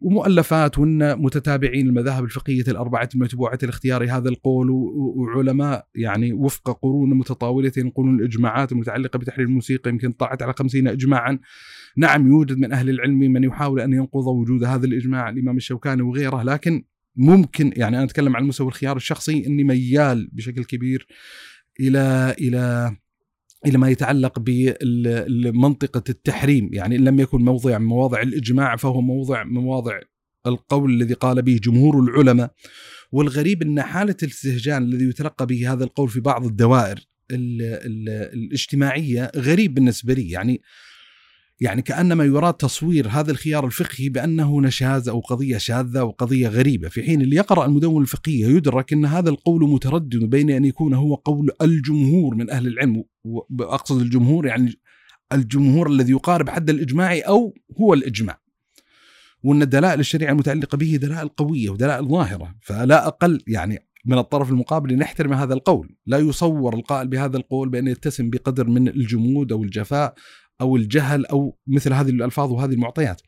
[0.00, 7.72] ومؤلفات وإن متتابعين المذاهب الفقهية الأربعة المتبوعة لاختيار هذا القول وعلماء يعني وفق قرون متطاولة
[7.76, 11.38] ينقلون الإجماعات المتعلقة بتحرير الموسيقى يمكن طاعت على خمسين اجماعا.
[11.96, 16.42] نعم يوجد من أهل العلم من يحاول أن ينقض وجود هذا الإجماع الإمام الشوكاني وغيره
[16.42, 16.84] لكن
[17.16, 21.06] ممكن يعني أنا أتكلم عن مستوى الخيار الشخصي إني ميال بشكل كبير
[21.80, 22.96] إلى إلى
[23.66, 26.70] إلى ما يتعلق بمنطقه التحريم.
[26.72, 30.00] يعني إن لم يكن موضع من مواضع الإجماع فهو موضع من مواضع
[30.46, 32.52] القول الذي قال به جمهور العلماء.
[33.12, 36.98] والغريب أن حالة الاستهجان الذي يتلقى به هذا القول في بعض الدوائر
[37.30, 40.30] ال ال الاجتماعية غريب بالنسبة لي.
[40.30, 40.60] يعني
[41.60, 46.88] يعني كأنما يراد تصوير هذا الخيار الفقهي بأنه نشاز أو قضية شاذة أو قضية غريبة.
[46.88, 51.14] في حين اللي يقرأ المدون الفقهية يدرك إن هذا القول متردد بين أن يكون هو
[51.14, 53.04] قول الجمهور من أهل العلم
[53.58, 54.74] واقصد الجمهور يعني
[55.32, 58.40] الجمهور الذي يقارب حد الإجماع أو هو الإجماع.
[59.42, 62.54] وأن دلائل الشريعة المتعلقة به دلائل قوية ودلائل ظاهرة.
[62.60, 65.96] فلا أقل يعني من الطرف المقابل نحترم هذا القول.
[66.06, 70.14] لا يصور القائل بهذا القول بأن يتسم بقدر من الجمود أو الجفاء
[70.60, 73.22] أو الجهل أو مثل هذه الألفاظ وهذه المعطيات.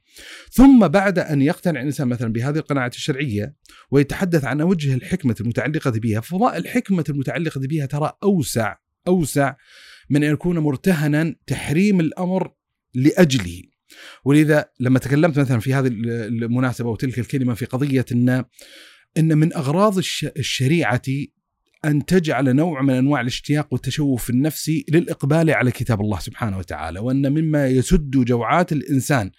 [0.51, 3.55] ثم بعد أن يقتنع الإنسان مثلا بهذه القناعة الشرعية
[3.91, 8.76] ويتحدث عن وجه الحكمة المتعلقة بها، فضاء الحكمة المتعلقة بها ترى أوسع
[9.09, 9.55] أوسع
[10.11, 12.53] من أن يكون مرتهنا تحريم الأمر
[12.95, 13.62] لأجله.
[14.24, 18.45] ولذا لما تكلمت مثلا في هذه المناسبة وتلك الكلمة في قضية ان
[19.18, 19.99] إن من أغراض
[20.37, 21.03] الشريعة
[21.85, 27.33] أن تجعل نوع من أنواع الاشتياق والتشوف النفسي للإقبال على كتاب الله سبحانه وتعالى وأن
[27.33, 29.31] مما يسد جوعات الإنسان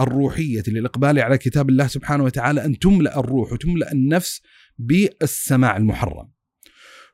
[0.00, 4.42] الروحية للإقبال على كتاب الله سبحانه وتعالى أن تملأ الروح وتملأ النفس
[4.78, 6.28] بالسماع المحرم.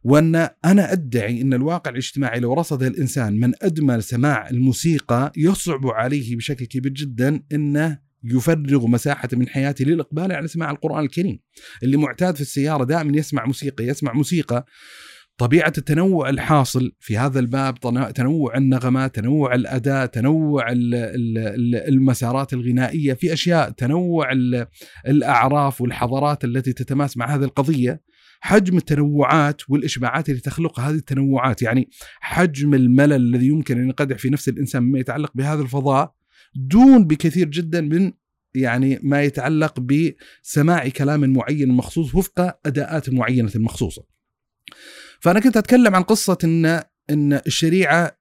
[0.05, 6.37] وأن أنا أدعي أن الواقع الاجتماعي لو رصد الإنسان من أدمى سماع الموسيقى يصعب عليه
[6.37, 11.41] بشكل كبير جدا أنه يفرغ مساحة من حياته للإقبال على سماع القرآن الكريم.
[11.83, 14.66] اللي معتاد في السيارة دائما يسمع موسيقى يسمع موسيقى.
[15.37, 17.75] طبيعة التنوع الحاصل في هذا الباب
[18.14, 20.66] تنوع النغمات تنوع الأداء تنوع
[21.89, 23.12] المسارات الغنائية.
[23.12, 24.29] في أشياء تنوع
[25.09, 28.01] الأعراف والحضارات التي تتماس مع هذه القضية.
[28.41, 31.62] حجم التنوعات والإشباعات اللي تخلقها هذه التنوعات.
[31.62, 31.89] يعني
[32.20, 36.14] حجم الملل الذي يمكن أن ينقدح في نفس الإنسان مما يتعلق بهذا الفضاء.
[36.55, 38.12] دون بكثير جدا من
[38.55, 44.05] يعني ما يتعلق بسماع كلام معين مخصوص وفق أداءات معينة مخصوصة.
[45.20, 48.18] فأنا كنت أتكلم عن قصة ان إن الشريعة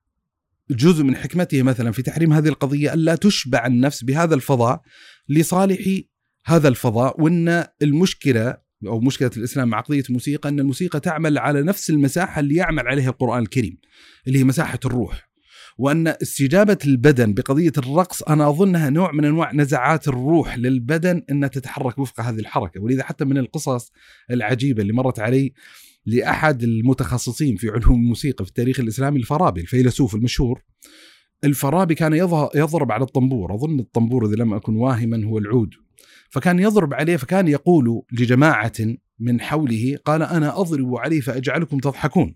[0.72, 4.82] جزء من حكمتها مثلا في تحريم هذه القضية الا تشبع النفس بهذا الفضاء
[5.30, 6.00] لصالح
[6.46, 8.58] هذا الفضاء وإن المشكلة
[8.88, 13.10] أو مشكلة الإسلام مع قضية الموسيقى إن الموسيقى تعمل على نفس المساحة اللي يعمل عليها
[13.10, 13.78] القرآن الكريم
[14.28, 15.33] اللي هي مساحة الروح
[15.78, 22.00] وأن استجابة البدن بقضية الرقص أنا أظنها نوع من أنواع نزعات الروح للبدن إنها تتحرك
[22.00, 22.82] وفق هذه الحركة.
[22.82, 23.92] ولذا حتى من القصص
[24.32, 25.54] العجيبة اللي مرت علي
[26.06, 30.64] لأحد المتخصصين في علوم الموسيقى في التاريخ الإسلامي الفارابي الفيلسوف المشهور.
[31.44, 32.14] الفارابي كان
[32.56, 33.56] يضرب على الطنبور.
[33.56, 35.74] أظن الطنبور إذا لم أكن واهما هو العود.
[36.30, 38.74] فكان يضرب عليه فكان يقول لجماعة
[39.20, 42.36] من حوله قال أنا أضرب عليه فأجعلكم تضحكون.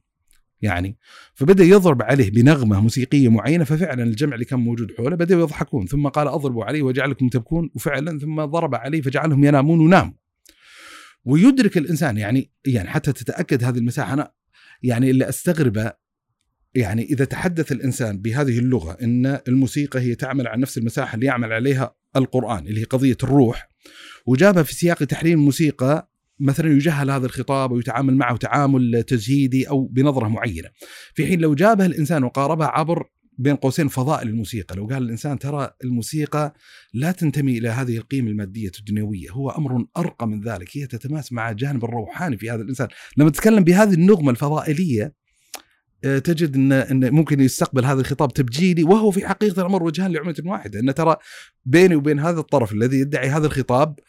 [0.61, 0.97] يعني.
[1.33, 5.85] فبدأ يضرب عليه بنغمة موسيقية معينة ففعلا الجمع اللي كان موجود حوله بدأوا يضحكون.
[5.85, 10.13] ثم قال أضربوا عليه وجعلكم تبكون وفعلا ثم ضرب عليه فجعلهم ينامون وناموا.
[11.25, 14.13] ويدرك الإنسان يعني يعني حتى تتأكد هذه المساحة.
[14.13, 14.31] أنا
[14.83, 15.91] يعني اللي أستغربه
[16.75, 21.53] يعني إذا تحدث الإنسان بهذه اللغة إن الموسيقى هي تعمل على نفس المساحة اللي يعمل
[21.53, 23.69] عليها القرآن اللي هي قضية الروح
[24.25, 30.27] وجابها في سياق تحريم الموسيقى مثلا يجهل هذا الخطاب ويتعامل معه تعامل تزهيدي أو بنظرة
[30.27, 30.69] معينة.
[31.13, 33.03] في حين لو جابها الإنسان وقاربها عبر
[33.37, 36.53] بين قوسين فضائل الموسيقى لو قال الإنسان ترى الموسيقى
[36.93, 41.49] لا تنتمي إلى هذه القيمة المادية الدنيوية هو أمر أرقى من ذلك هي تتماس مع
[41.49, 42.87] الجانب الروحاني في هذا الإنسان.
[43.17, 45.13] لما تتكلم بهذه النغمة الفضائليه
[46.03, 50.35] آه، تجد إن إن ممكن يستقبل هذا الخطاب تبجيلي وهو في حقيقة الأمر وجهان لعمله
[50.45, 51.15] واحدة إن ترى
[51.65, 53.99] بيني وبين هذا الطرف الذي يدعي هذا الخطاب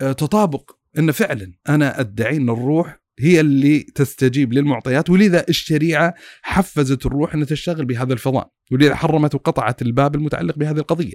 [0.00, 7.06] آه، تطابق ان فعلا أنا أدعي إن الروح هي اللي تستجيب للمعطيات ولذا الشريعة حفزت
[7.06, 11.14] الروح إنها تشتغل بهذا الفضاء ولذا حرمت وقطعت الباب المتعلق بهذه القضية.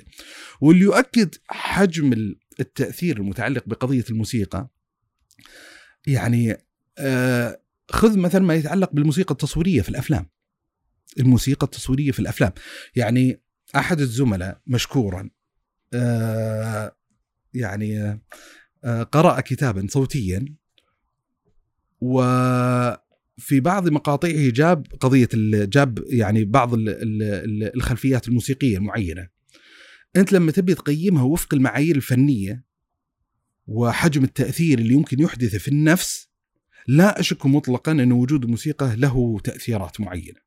[0.61, 4.69] واللي يؤكد حجم التأثير المتعلق بقضية الموسيقى.
[6.07, 6.57] يعني
[6.97, 10.29] آه خذ مثلا ما يتعلق بالموسيقى التصويرية في الأفلام.
[11.19, 12.51] الموسيقى التصويرية في الأفلام.
[12.95, 13.41] يعني
[13.75, 15.29] أحد الزملاء مشكورا
[15.93, 16.95] آه
[17.53, 18.19] يعني
[18.85, 20.45] قرأ كتابا صوتيا
[22.01, 25.29] وفي بعض مقاطعه جاب قضية
[25.65, 26.69] جاب يعني بعض
[27.75, 29.27] الخلفيات الموسيقية المعينة.
[30.15, 32.63] أنت لما تبي تقيمها وفق المعايير الفنية
[33.67, 36.29] وحجم التأثير اللي يمكن يحدثه في النفس
[36.87, 40.45] لا أشك مطلقا أن وجود الموسيقى له تأثيرات معينة.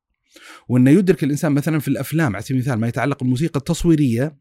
[0.69, 4.37] وانه يدرك الإنسان مثلا في الأفلام على سبيل المثال ما يتعلق بالموسيقى التصويرية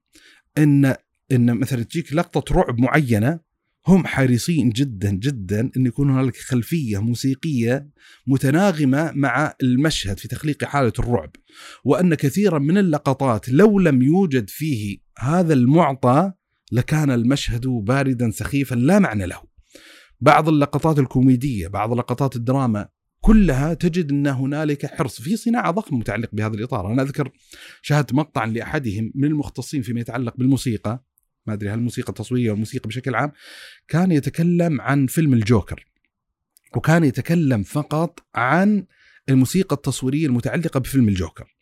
[0.59, 0.95] أن
[1.33, 3.48] أن مثلا تجيك لقطة رعب معينة
[3.89, 7.89] هم حريصين جدا جدا إن يكون هنالك خلفية موسيقية
[8.27, 11.31] متناغمة مع المشهد في تخليق حالة الرعب
[11.85, 16.33] وأن كثيرا من اللقطات لو لم يوجد فيه هذا المعطى
[16.73, 19.43] لكان المشهد باردا سخيفا لا معنى له.
[20.21, 22.89] بعض اللقطات الكوميدية بعض لقطات الدراما
[23.21, 26.93] كلها تجد إن هنالك حرص في صناعة ضخمه متعلق بهذا الإطار.
[26.93, 27.31] أنا أذكر
[27.83, 31.05] شاهدت مقطعا لأحدهم من المختصين فيما يتعلق بالموسيقى.
[31.49, 33.33] ما أدري هل الموسيقى التصويريه والموسيقى بشكل عام
[33.89, 35.85] كان يتكلم عن فيلم الجوكر
[36.77, 38.85] وكان يتكلم فقط عن
[39.29, 41.55] الموسيقى التصويرية المتعلقة بفيلم الجوكر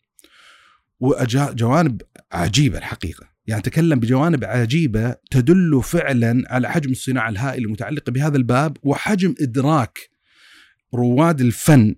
[0.99, 8.37] وجوانب عجيبة الحقيقة يعني تكلم بجوانب عجيبة تدل فعلا على حجم الصناعة الهائله المتعلقة بهذا
[8.37, 10.09] الباب وحجم إدراك
[10.93, 11.95] رواد الفن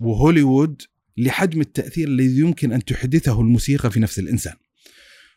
[0.00, 0.82] وهوليوود
[1.16, 4.54] لحجم التأثير الذي يمكن أن تحدثه الموسيقى في نفس الإنسان.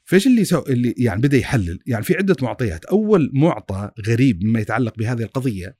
[0.05, 0.59] فايش اللي سو...
[0.59, 2.85] اللي يعني بدا يحلل؟ يعني في عدة معطيات.
[2.85, 5.77] أول معطى غريب مما يتعلق بهذه القضية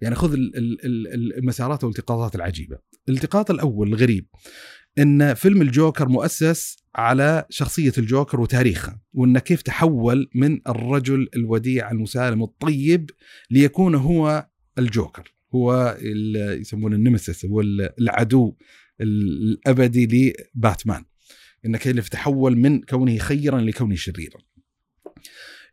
[0.00, 2.78] يعني خذ المسارات والالتقاطات العجيبة.
[3.08, 4.26] الالتقاط الأول الغريب
[4.98, 12.42] إن فيلم الجوكر مؤسس على شخصية الجوكر وتاريخها وان كيف تحول من الرجل الوديع المسالم
[12.42, 13.10] الطيب
[13.50, 14.48] ليكون هو
[14.78, 15.34] الجوكر.
[15.54, 15.96] هو
[16.60, 17.60] يسمونه النمسيس هو
[18.00, 18.56] العدو
[19.00, 21.04] الأبدي لباتمان.
[21.66, 24.38] ان كيف تحول من كونه خيرا لكونه شريرا.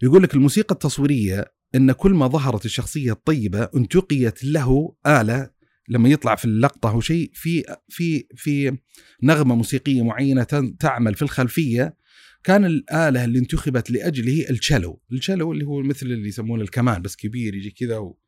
[0.01, 5.49] يقول لك الموسيقى التصويرية إن كل ما ظهرت الشخصية الطيبة انتقيت له آلة
[5.89, 8.77] لما يطلع في اللقطة أو شيء في في في
[9.23, 10.43] نغمة موسيقية معينة
[10.79, 11.97] تعمل في الخلفية.
[12.43, 17.55] كان الآلة اللي انتخبت لأجله التشيلو، التشيلو اللي هو مثل اللي يسمونه الكمان بس كبير
[17.55, 18.19] يجي كذا و...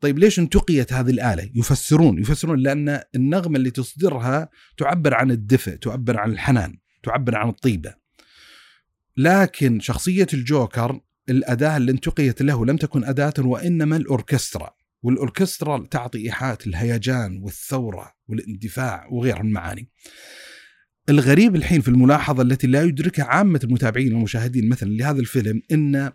[0.00, 6.18] طيب ليش انتقيت هذه الآلة؟ يفسرون يفسرون لأن النغمة اللي تصدرها تعبر عن الدفء، تعبر
[6.18, 7.94] عن الحنان، تعبر عن الطيبة.
[9.16, 16.58] لكن شخصية الجوكر الأداة اللي انتقيت له لم تكن أداة وإنما الأوركسترا والأوركسترا تعطي ايحاء
[16.66, 19.88] الهيجان والثورة والاندفاع وغيرها من المعاني.
[21.08, 26.12] الغريب الحين في الملاحظة التي لا يدركها عامة المتابعين والمشاهدين مثلا لهذا الفيلم إن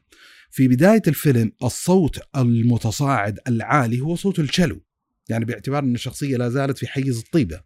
[0.51, 4.81] في بداية الفيلم الصوت المتصاعد العالي هو صوت الشلو
[5.29, 7.61] يعني باعتبار إن الشخصية لا زالت في حيز الطيبة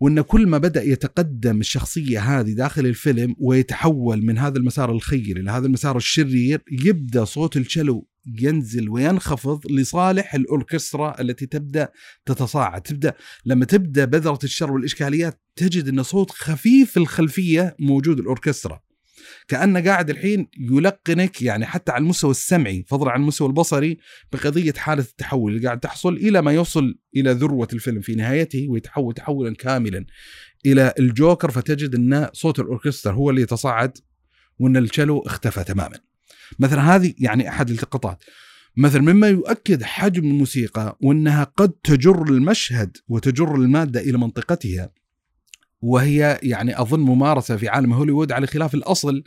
[0.00, 5.50] وإن كل ما بدأ يتقدم الشخصية هذه داخل الفيلم ويتحول من هذا المسار الخير إلى
[5.50, 11.88] هذا المسار الشرير يبدأ صوت الشلو ينزل وينخفض لصالح الأوركسترا التي تبدأ
[12.26, 12.82] تتصاعد.
[12.82, 13.14] تبدا
[13.46, 18.80] لما تبدأ بذرة الشر والإشكاليات تجد إن صوت خفيف في الخلفية موجود الأوركسترا.
[19.48, 23.98] كانه قاعد الحين يلقنك يعني حتى على المستوى السمعي فضلا عن المستوى البصري
[24.32, 29.14] بقضية حالة التحول اللي قاعد تحصل إلى ما يوصل إلى ذروة الفيلم في نهايته ويتحول
[29.14, 30.06] تحولا كاملا
[30.66, 33.98] إلى الجوكر فتجد أن صوت الأوركسترا هو اللي يتصاعد
[34.58, 35.98] وأن الشلو اختفى تماما.
[36.58, 38.24] مثلا هذه يعني أحد التقاطات.
[38.76, 44.90] مثلا مما يؤكد حجم الموسيقى وأنها قد تجر المشهد وتجر المادة إلى منطقتها
[45.84, 49.24] وهي يعني أظن ممارسة في عالم هوليوود على خلاف الأصل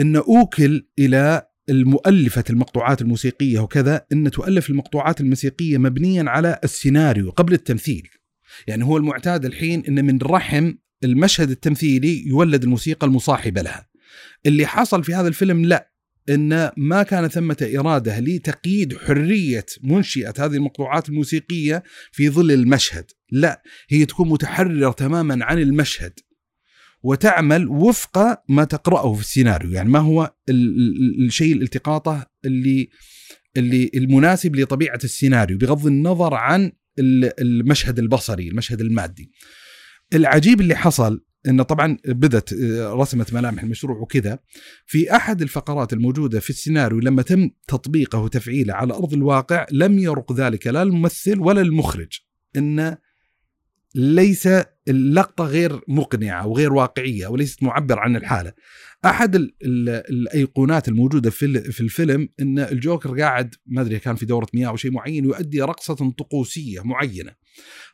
[0.00, 7.52] إن أوكل إلى المؤلفة المقطوعات الموسيقية وكذا أن تؤلف المقطوعات الموسيقية مبنيا على السيناريو قبل
[7.52, 8.08] التمثيل.
[8.66, 13.88] يعني هو المعتاد الحين أن من رحم المشهد التمثيلي يولد الموسيقى المصاحبة لها.
[14.46, 15.92] اللي حصل في هذا الفيلم لا.
[16.28, 23.62] إن ما كان ثمة إرادة لتقييد حرية منشئة هذه المقطوعات الموسيقية في ظل المشهد، لا
[23.88, 26.12] هي تكون متحررة تماما عن المشهد.
[27.02, 32.88] وتعمل وفق ما تقرأه في السيناريو، يعني ما هو الشيء الالتقاطه اللي
[33.56, 36.72] اللي المناسب لطبيعة السيناريو بغض النظر عن
[37.38, 39.30] المشهد البصري، المشهد المادي.
[40.14, 44.38] العجيب اللي حصل إنه طبعا بدت آه، رسمت ملامح المشروع وكذا
[44.86, 50.32] في أحد الفقرات الموجودة في السيناريو لما تم تطبيقه وتفعيله على أرض الواقع لم يرق
[50.32, 52.20] ذلك لا الممثل ولا المخرج
[52.56, 52.96] إن
[53.94, 54.48] ليس
[54.88, 58.52] اللقطة غير مقنعة وغير واقعية وليست معبر عن الحالة.
[59.04, 64.26] أحد ال ال الأيقونات الموجودة في في الفيلم إن الجوكر قاعد ما أدري كان في
[64.26, 67.32] دورة مياه أو شيء معين يؤدي رقصة طقوسية معينة.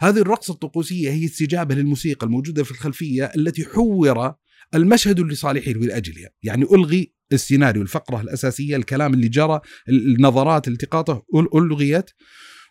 [0.01, 4.35] هذه الرقصة الطقوسية هي استجابة للموسيقى الموجودة في الخلفية التي حور
[4.75, 11.23] المشهد لصالحه لاجلها، يعني ألغي السيناريو الفقرة الأساسية الكلام اللي جرى النظرات التقاطه
[11.55, 12.11] ألغيت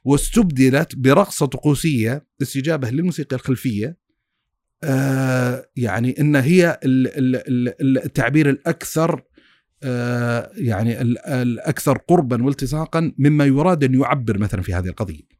[0.06, 3.98] واستبدلت برقصة طقوسية استجابة للموسيقى الخلفية
[4.84, 9.24] آه يعني إن هي التعبير الأكثر
[9.84, 11.02] آه يعني
[11.42, 15.33] الأكثر قربا والتصاقا مما يراد أن يعبر مثلا في هذه القضية.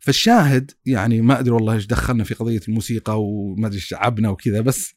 [0.00, 4.60] فالشاهد يعني ما أدري والله إيش دخلنا في قضية الموسيقى وما أدري إيش تعبنا وكذا
[4.60, 4.94] بس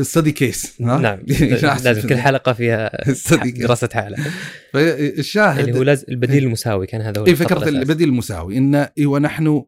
[0.00, 1.18] ستدي كيس نعم
[1.84, 2.90] لازم كل حلقة فيها
[3.66, 4.16] دراسة حالة.
[4.72, 9.62] فالشاهد اللي هو لازم البديل المساوي كان هذا هو اي فكرة البديل المساوي إن ونحن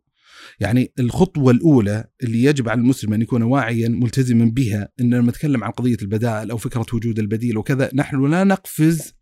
[0.61, 5.65] يعني الخطوة الأولى اللي يجب على المسلم أن يكون واعيا ملتزما بها أن لما نتكلم
[5.65, 9.15] عن قضية البدائل أو فكرة وجود البديل وكذا نحن لا نقفز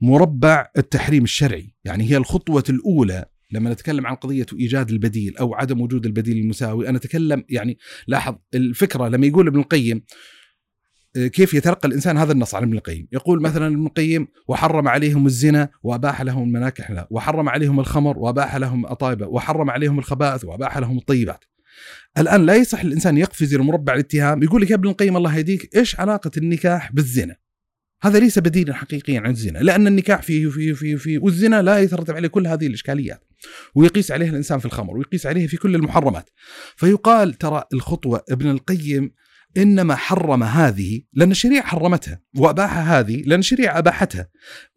[0.00, 1.74] مربع التحريم الشرعي.
[1.84, 6.88] يعني هي الخطوة الأولى لما نتكلم عن قضية إيجاد البديل أو عدم وجود البديل المساوي
[6.88, 10.02] أنا أتكلم يعني لاحظ الفكرة لما يقول ابن القيم
[11.16, 15.26] آه، كيف يتلقى الإنسان هذا النص عن ابن القيم؟ يقول مثلا ابن القيم وحرم عليهم
[15.26, 20.98] الزنا وأباح لهم المناكح وحرم عليهم الخمر وأباح لهم اطايبه وحرم عليهم الخبائث وأباح لهم
[20.98, 21.44] الطيبات.
[22.18, 25.76] الآن لا يصح الإنسان يقفز إلى مربع الاتهام يقول لك يا ابن القيم الله يهديك
[25.76, 27.36] إيش علاقة النكاح بالزنا؟
[28.02, 32.16] هذا ليس بديلا حقيقيا عن الزنا لأن النكاح فيه فيه فيه فيه والزنا لا يترتب
[32.16, 33.24] عليه كل هذه الإشكاليات
[33.74, 36.30] ويقيس عليها الإنسان في الخمر ويقيس عليها في كل المحرمات.
[36.76, 39.10] فيقال ترى الخطوة ابن القيم
[39.56, 44.28] إنما حرم هذه لأن الشريعة حرمتها واباح هذه لأن الشريعة أباحتها.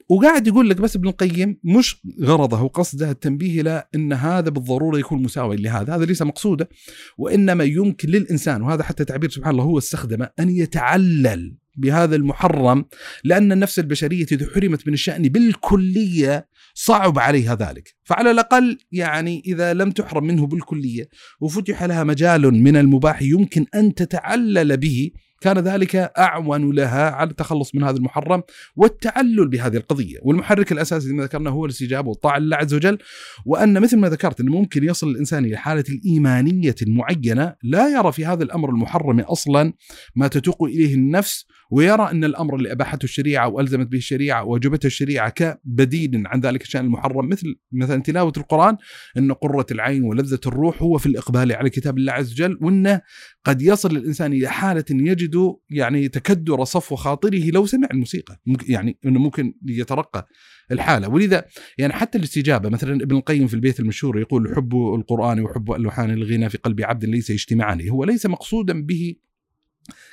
[0.09, 5.23] وقاعد يقول لك بس ابن القيم مش غرضه وقصده التنبيه إلى إن هذا بالضرورة يكون
[5.23, 6.69] مساوي لهذا، هذا ليس مقصوده.
[7.17, 11.55] وإنما يمكن للإنسان وهذا حتى تعبير سبحان الله هو استخدمه أن يتعلل.
[11.79, 12.85] بهذا المحرم
[13.23, 17.95] لأن النفس البشرية إذا حرمت من الشأن بالكلية صعب عليها ذلك.
[18.03, 21.09] فعلى الأقل يعني إذا لم تحرم منه بالكلية
[21.41, 25.11] وفتح لها مجال من المباح يمكن أن تتعلل به
[25.41, 28.43] كان ذلك أعون لها على التخلص من هذا المحرم
[28.75, 30.17] والتعلل بهذه القضية.
[30.21, 32.97] والمحرك الأساسي ما ذكرنا هو الاستجابة والطاعة لله عز وجل
[33.45, 38.25] وأن مثل ما ذكرت أنه ممكن يصل الإنسان إلى حالة الإيمانية معينة لا يرى في
[38.25, 39.73] هذا الأمر المحرم أصلا
[40.15, 45.29] ما تتوق إليه النفس ويرى أن الأمر اللي أباحته الشريعة وألزمت به الشريعة ووجبته الشريعة
[45.29, 48.77] كبديل عن ذلك الشأن المحرم مثل مثلا تلاوة القرآن
[49.17, 53.01] أن قرة العين ولذة الروح هو في الإقبال على كتاب الله عز وجل وأنه
[53.43, 55.28] قد يصل الإنسان إلى حالة يجد
[55.69, 58.39] يعني تكدر صفو خاطره لو سمع الموسيقى.
[58.67, 60.27] يعني أنه ممكن يترقى
[60.71, 61.09] الحالة.
[61.09, 61.45] ولذا
[61.77, 66.49] يعني حتى الاستجابة مثلا ابن القيم في البيت المشهور يقول حب القرآن وحب ألوحان الغنى
[66.49, 69.15] في قلب عبد ليس يجتمعان هو ليس مقصودا به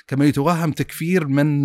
[0.07, 1.63] كما يتوهم تكفير من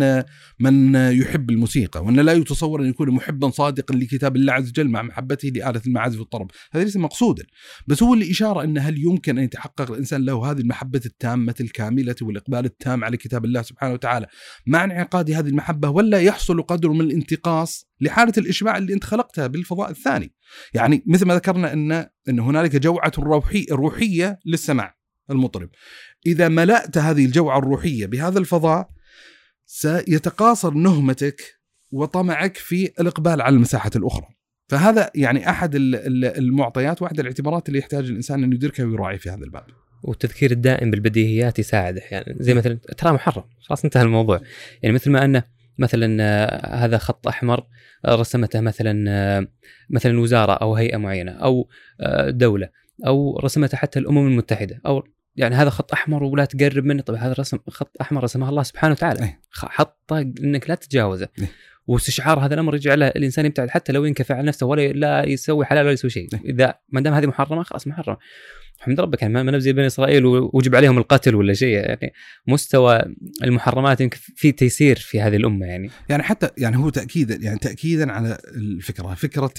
[0.59, 5.01] من يحب الموسيقى وأن لا يتصور أن يكون محبا صادقا لكتاب الله عز وجل مع
[5.01, 6.51] محبته لآلة المعازف والطرب.
[6.71, 7.43] هذا ليس مقصودا.
[7.87, 12.65] بس هو الإشارة أن هل يمكن أن يتحقق الإنسان له هذه المحبة التامة الكاملة والإقبال
[12.65, 14.27] التام على كتاب الله سبحانه وتعالى
[14.67, 19.89] مع انعقاد هذه المحبة ولا يحصل قدر من الانتقاص لحالة الإشباع اللي أنت خلقتها بالفضاء
[19.89, 20.33] الثاني؟
[20.73, 21.91] يعني مثل ما ذكرنا أن
[22.29, 25.02] أن هنالك جوعة روحي روحية للسماع.
[25.29, 25.69] المطرب.
[26.25, 28.89] إذا ملأت هذه الجوعة الروحية بهذا الفضاء
[29.65, 31.41] سيتقاصر نهمتك
[31.91, 34.27] وطمعك في الإقبال على المساحة الأخرى.
[34.69, 39.65] فهذا يعني أحد المعطيات وأحد الاعتبارات اللي يحتاج الإنسان أن يدركها ويراعي في هذا الباب.
[40.03, 42.35] والتذكير الدائم بالبديهيات يساعد أحيانا.
[42.39, 43.43] زي مثلا ترى محرم.
[43.61, 44.41] خلاص انتهى الموضوع.
[44.83, 45.43] يعني مثل ما أنه
[45.77, 47.63] مثلا آه، هذا خط أحمر
[48.05, 49.47] آه، رسمته مثلا آه،
[49.89, 51.67] مثلا وزارة أو هيئة معينة أو
[52.27, 52.69] دولة.
[53.07, 55.03] أو رسمته حتى الأمم المتحدة أو
[55.35, 58.93] يعني هذا خط أحمر ولا تقرب منه طيب هذا رسم خط أحمر رسمه الله سبحانه
[58.93, 59.41] وتعالى أيه.
[59.51, 61.51] حطه إنك لا تتجاوزه أيه.
[61.87, 65.83] واستشعار هذا الأمر يجعل الإنسان يبتعد حتى لو ينكفى على نفسه ولا لا يسوي حلال
[65.83, 66.27] ولا يسوي شيء.
[66.33, 66.51] أيه.
[66.51, 68.17] إذا ما دام هذه محرمة خلاص محرمة.
[68.79, 72.13] حمد ربك يعني ما نفزي بني إسرائيل ووجب عليهم القتل ولا شيء يعني
[72.47, 73.01] مستوى
[73.43, 75.89] المحرمات يمكن في تيسير في هذه الأمة يعني.
[76.09, 79.13] يعني حتى يعني هو تاكيدا يعني تأكيدا على الفكرة.
[79.13, 79.53] فكرة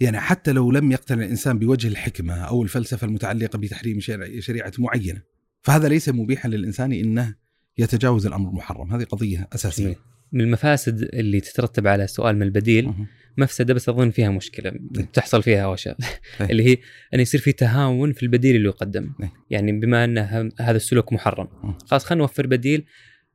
[0.00, 4.00] يعني حتى لو لم يقتنع الإنسان بوجه الحكمة أو الفلسفة المتعلقة بتحريم
[4.38, 5.22] شريعة معينة
[5.62, 7.34] فهذا ليس مبيحا للإنسان إنه
[7.78, 8.92] يتجاوز الأمر المحرم.
[8.92, 10.13] هذه قضية أساسية.
[10.34, 12.92] من المفاسد اللي تترتب على سؤال من البديل
[13.38, 14.72] مفسدة بس أظن فيها مشكلة.
[15.12, 15.96] تحصل فيها وشاء
[16.40, 16.76] اللي هي
[17.14, 19.12] أن يصير في تهاون في البديل اللي يقدم.
[19.50, 20.18] يعني بما أن
[20.60, 21.48] هذا السلوك محرم.
[21.86, 22.84] خلاص خلينا نوفر بديل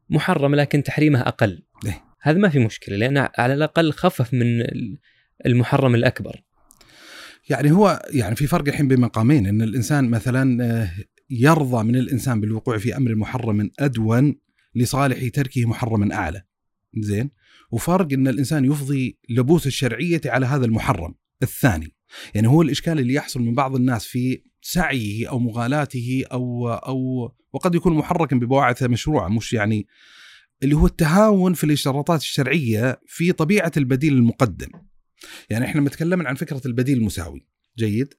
[0.09, 1.63] محرم لكن تحريمه أقل.
[2.21, 4.63] هذا ما في مشكلة لأن على الأقل خفف من
[5.45, 6.43] المحرم الأكبر.
[7.49, 10.89] يعني هو يعني في فرق الحين بين مقامين إن الإنسان مثلا آه،
[11.29, 14.35] يرضى من الإنسان بالوقوع في أمر محرم ادون
[14.75, 16.43] لصالح تركه محرما أعلى.
[16.97, 17.29] زين.
[17.71, 21.95] وفرق إن الإنسان يفضي لبوس الشرعية على هذا المحرم الثاني.
[22.35, 27.75] يعني هو الإشكال اللي يحصل من بعض الناس في سعيه أو مغالاته أو أو وقد
[27.75, 29.87] يكون محركا ببواعث مشروعة مش يعني
[30.63, 34.69] اللي هو التهاون في الإشتراطات الشرعية في طبيعة البديل المقدم.
[35.49, 37.47] يعني إحنا تكلمنا عن فكرة البديل المساوي.
[37.77, 38.13] جيد؟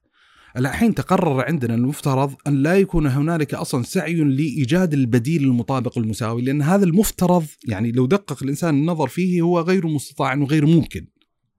[0.56, 6.62] الحين تقرر عندنا المفترض أن لا يكون هنالك أصلا سعي لإيجاد البديل المطابق المساوي لأن
[6.62, 11.06] هذا المفترض يعني لو دقق الإنسان النظر فيه هو غير مستطاع وغير ممكن.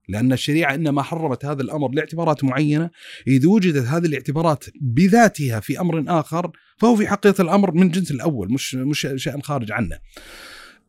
[0.10, 2.89] لأن الشريعة إنما حرمت هذا الأمر لاعتبارات معينة
[3.28, 8.54] إذا وجدت هذه الاعتبارات بذاتها في أمر آخر فهو في حقيقة الأمر من جنس الأول
[8.54, 10.00] مش مش شيء خارج عنه.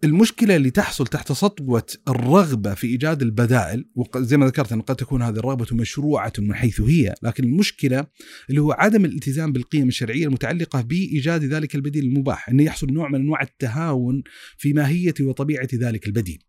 [0.04, 5.22] المشكلة اللي تحصل تحت سطوة الرغبة في إيجاد البدائل وزي ما ذكرت أن قد تكون
[5.22, 8.06] هذه الرغبة مشروعة من حيث هي، لكن المشكلة
[8.50, 13.20] اللي هو عدم الالتزام بالقيم الشرعية المتعلقة بإيجاد ذلك البديل المباح، انه يحصل نوع من
[13.20, 14.22] أنواع التهاون
[14.56, 16.42] في ماهية وطبيعة ذلك البديل.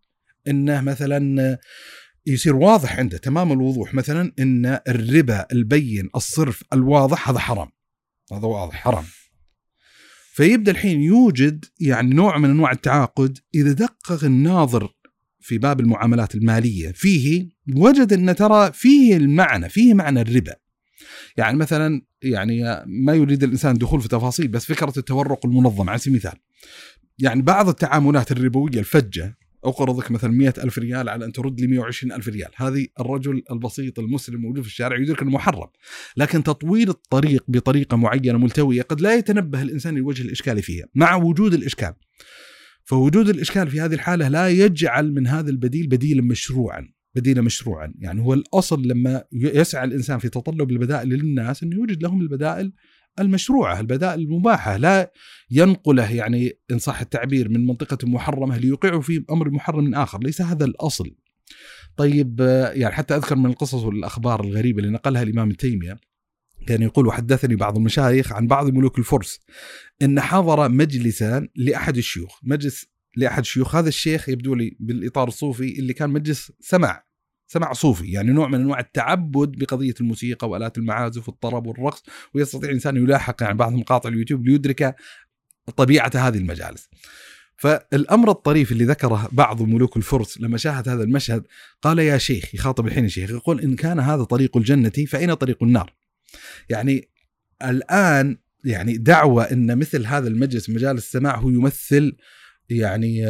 [0.48, 1.58] انه مثلا
[2.26, 7.70] يصير واضح عنده تمام الوضوح مثلا إن الربا البين الصرف الواضح هذا حرام.
[8.32, 9.04] هذا واضح حرام.
[10.34, 14.90] فيبدأ الحين يوجد يعني نوع من أنواع التعاقد إذا دقق الناظر
[15.40, 16.92] في باب المعاملات المالية.
[16.92, 20.56] فيه وجد أن ترى فيه المعنى فيه معنى الربا.
[21.38, 26.14] يعني مثلا يعني ما يريد الإنسان الدخول في تفاصيل بس فكرة التورق المنظم على سبيل
[26.14, 26.40] المثال.
[27.20, 32.12] يعني بعض التعاملات الربوية الفجة أقرضك مثلا مئة ألف ريال على أن ترد لي 120
[32.12, 32.50] ألف ريال.
[32.56, 35.68] هذه الرجل البسيط المسلم الموجود في الشارع يدرك أنه محرم.
[36.18, 40.86] لكن تطويل الطريق بطريقة معينة ملتوية قد لا يتنبه الإنسان لوجه الإشكال فيها.
[40.96, 41.94] مع وجود الإشكال.
[42.84, 46.94] فوجود الإشكال في هذه الحالة لا يجعل من هذا البديل بديلا مشروعا.
[47.16, 47.94] بديلا مشروعا.
[48.00, 52.74] يعني هو الأصل لما يسعى الإنسان في تطلب البدائل للناس أنه يوجد لهم البدائل
[53.20, 54.78] المشروعة البدائل المباحة.
[54.78, 55.12] لا
[55.52, 60.66] ينقله يعني إن صح التعبير من منطقة محرمة ليوقعه في أمر محرم آخر ليس هذا
[60.66, 61.16] الأصل.
[61.98, 62.40] طيب
[62.74, 65.98] يعني حتى أذكر من القصص والأخبار الغريبة اللي نقلها الإمام ابن تيمية
[66.68, 69.40] كان يقول وحدثني بعض المشايخ عن بعض ملوك الفرس
[70.02, 72.40] إن حضر مجلسا لأحد الشيوخ.
[72.44, 72.86] مجلس
[73.16, 77.04] لأحد الشيوخ هذا الشيخ يبدو لي بالإطار الصوفي اللي كان مجلس سمع
[77.54, 82.98] سمع صوفي يعني نوع من أنواع التعبد بقضية الموسيقى وآلات المعازف والطرب والرقص ويستطيع الإنسان
[82.98, 84.96] يلاحق يعني بعض مقاطع اليوتيوب ليدرك
[85.78, 86.90] طبيعة هذه المجالس.
[87.58, 91.44] فالأمر الطريف اللي ذكره بعض ملوك الفرس لما شاهد هذا المشهد
[91.82, 95.94] قال يا شيخ يخاطب الحين الشيخ يقول إن كان هذا طريق الجنة فأين طريق النار؟
[96.70, 97.10] يعني
[97.64, 102.16] الآن يعني دعوة إن مثل هذا المجلس مجالس السماع هو يمثل
[102.70, 103.26] يعني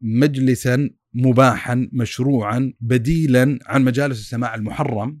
[0.00, 5.20] مجلسا مباحا مشروعا بديلا عن مجالس السماع المحرم.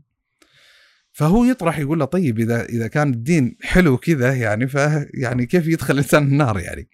[1.12, 4.74] فهو يطرح يقول له طيب إذا إذا كان الدين حلو كذا يعني ف
[5.14, 6.88] يعني كيف يدخل الإنسان النار يعني؟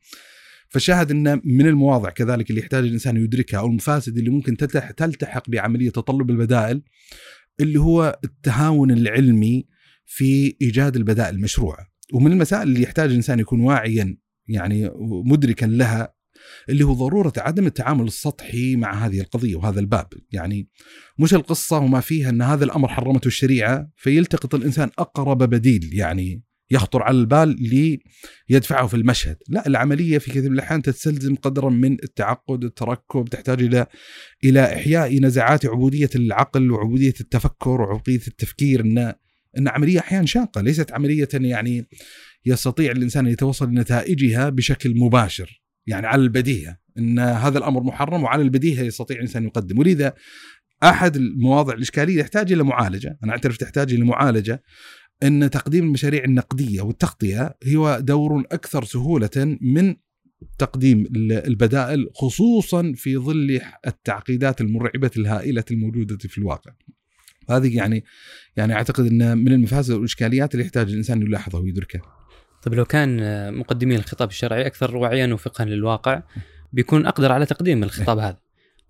[0.68, 5.50] فالشاهد ان من المواضع كذلك اللي يحتاج الإنسان يدركها أو المفاسد اللي ممكن تلتح- تلتحق
[5.50, 6.82] بعملية تطلب البدائل
[7.60, 9.66] اللي هو التهاون العلمي
[10.06, 11.86] في إيجاد البدائل المشروعة.
[12.12, 14.16] ومن المسائل اللي يحتاج الإنسان يكون واعيا
[14.48, 14.90] يعني
[15.24, 16.13] مدركا لها
[16.68, 20.08] اللي هو ضرورة عدم التعامل السطحي مع هذه القضية وهذا الباب.
[20.32, 20.68] يعني
[21.18, 27.02] مش القصة وما فيها إن هذا الأمر حرمته الشريعة فيلتقط الإنسان أقرب بديل يعني يخطر
[27.02, 27.56] على البال
[28.48, 29.36] ليدفعه في المشهد.
[29.48, 33.86] لا العملية في كثير من الأحيان تستلزم قدرا من التعقد التركب تحتاج إلى
[34.44, 38.80] إلى إحياء نزعات عبودية العقل وعبودية التفكر وعبودية التفكير.
[38.80, 39.12] إن
[39.58, 41.88] إن عملية أحيانا شاقة ليست عملية يعني
[42.46, 45.63] يستطيع الإنسان أن يتوصل لنتائجها بشكل مباشر.
[45.86, 50.14] يعني على البديهة إن هذا الأمر محرم وعلى البديهة يستطيع الانسان يقدم ولذا
[50.82, 54.62] أحد المواضع الإشكالية يحتاج إلى معالجة أنا أعترف تحتاج إلى معالجة
[55.22, 59.96] إن تقديم المشاريع النقدية والتغطية هو دور أكثر سهولة من
[60.58, 66.72] تقديم ال- البدائل خصوصا في ظل التعقيدات المرعبة الهائلة الموجودة في الواقع.
[67.50, 68.04] هذه يعني
[68.56, 72.02] يعني أعتقد إن من المفاسد والإشكاليات اللي يحتاج الإنسان يلاحظها ويدركها.
[72.64, 76.22] طيب لو كان آه، مقدمين الخطاب الشرعي أكثر وعيا وفقها للواقع
[76.72, 78.36] بيكون أقدر على تقديم الخطاب هذا.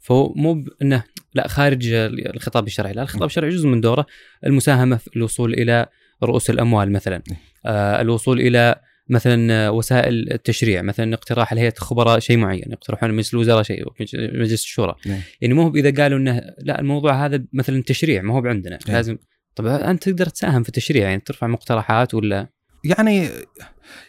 [0.01, 1.05] فهو مو إنه
[1.35, 1.89] لا خارج
[2.35, 2.93] الخطاب الشرعي.
[2.93, 4.07] لا الخطاب الشرعي جزء من دوره
[4.47, 5.87] المساهمة في الوصول إلى
[6.23, 7.23] رؤوس الأموال مثلا.
[7.67, 8.75] آه الوصول إلى
[9.09, 14.95] مثلا وسائل التشريع مثلا اقتراح الهيئة الخبراء شيء معين يقترحون مجلس الوزراء شيء مجلس الشورى.
[15.07, 15.21] نعم.
[15.41, 18.79] يعني مو اذا قالوا إنه لا الموضوع هذا مثلا تشريع ما هو بعندنا.
[18.87, 18.97] نعم.
[18.97, 19.19] لازم.
[19.55, 22.49] طب أنت تقدر تساهم في التشريع يعني ترفع مقترحات ولا؟
[22.85, 23.29] يعني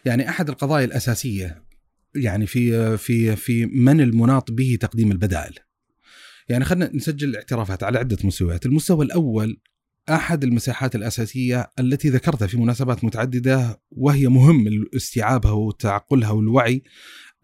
[0.06, 1.64] يعني أحد القضايا الأساسية
[2.16, 5.54] يعني في في في من المناط به تقديم البدائل.
[6.50, 9.62] يعني خلينا نسجل الاعترافات على عدة مستويات، المستوى الأول
[10.10, 16.84] أحد المساحات الأساسية التي ذكرتها في مناسبات متعددة وهي مهم استيعابها وتعقلها والوعي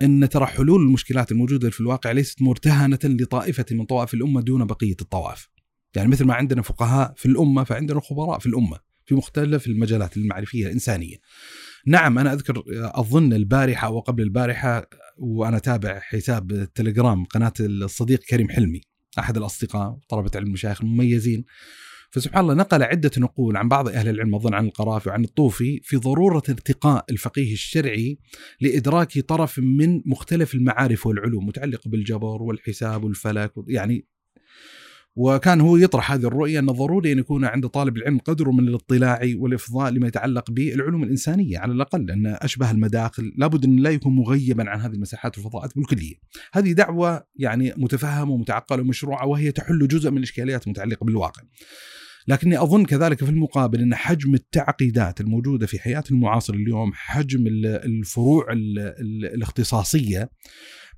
[0.01, 4.95] أن ترى حلول المشكلات الموجودة في الواقع ليست مرتهنة لطائفة من طوائف الأمة دون بقية
[5.01, 5.49] الطوائف.
[5.95, 10.65] يعني مثل ما عندنا فقهاء في الأمة فعندنا خبراء في الأمة في مختلف المجالات المعرفية
[10.65, 11.15] الإنسانية.
[11.85, 18.49] نعم أنا أذكر أظن البارحة أو قبل البارحة وأنا تابع حساب التليجرام قناة الصديق كريم
[18.49, 18.81] حلمي
[19.19, 21.45] أحد الأصدقاء طلبة علم المشايخ المميزين
[22.11, 25.97] فسبحان الله نقل عدة نقول عن بعض أهل العلم أظن عن القرافي وعن الطوفي في
[25.97, 28.17] ضرورة ارتقاء الفقيه الشرعي
[28.61, 34.05] لإدراك طرف من مختلف المعارف والعلوم متعلقة بالجبر والحساب والفلك يعني
[35.15, 39.19] وكان هو يطرح هذه الرؤية أن ضروري أن يكون عند طالب العلم قدر من الاطلاع
[39.35, 44.69] والإفضاء لما يتعلق بالعلوم الإنسانية على الأقل لأن أشبه المداخل لابد أن لا يكون مغيبا
[44.69, 46.15] عن هذه المساحات والفضاءات بالكلية
[46.53, 51.41] هذه دعوة يعني متفهمة ومتعقلة ومشروعة وهي تحل جزء من الإشكاليات المتعلقة بالواقع.
[52.27, 57.65] لكني أظن كذلك في المقابل أن حجم التعقيدات الموجودة في حياتنا المعاصره اليوم حجم ال-
[57.65, 60.29] الفروع ال- ال- الاختصاصية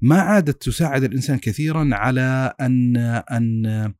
[0.02, 2.98] ما عادت تساعد الإنسان كثيرا على ان
[3.32, 3.94] أن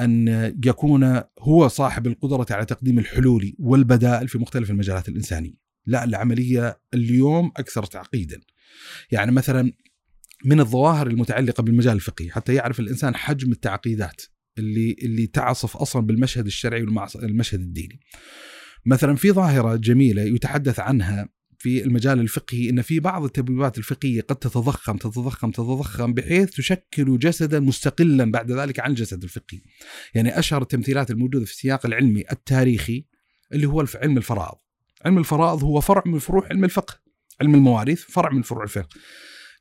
[0.00, 0.28] أن
[0.66, 5.54] يكون هو صاحب القدرة على تقديم الحلول والبدائل في مختلف المجالات الإنسانية.
[5.86, 8.40] لا العملية اليوم أكثر تعقيدا.
[9.10, 9.72] يعني مثلا
[10.44, 14.22] من الظواهر المتعلقة بالمجال الفقهي حتى يعرف الإنسان حجم التعقيدات
[14.58, 18.00] اللي اللي تعصف أصلا بالمشهد الشرعي والمشهد الديني.
[18.86, 21.28] مثلا في ظاهرة جميلة يتحدث عنها
[21.64, 27.60] في المجال الفقهي إن في بعض التبويبات الفقهية قد تتضخم تتضخم تتضخم بحيث تشكل جسدا
[27.60, 29.60] مستقلا بعد ذلك عن الجسد الفقهي.
[30.14, 33.04] يعني أشهر التمثيلات الموجودة في السياق العلمي التاريخي
[33.52, 34.58] اللي هو علم الفرائض.
[35.04, 37.00] علم الفرائض هو فرع من فروع علم الفقه.
[37.40, 38.88] علم المواريث فرع من فروع الفقه.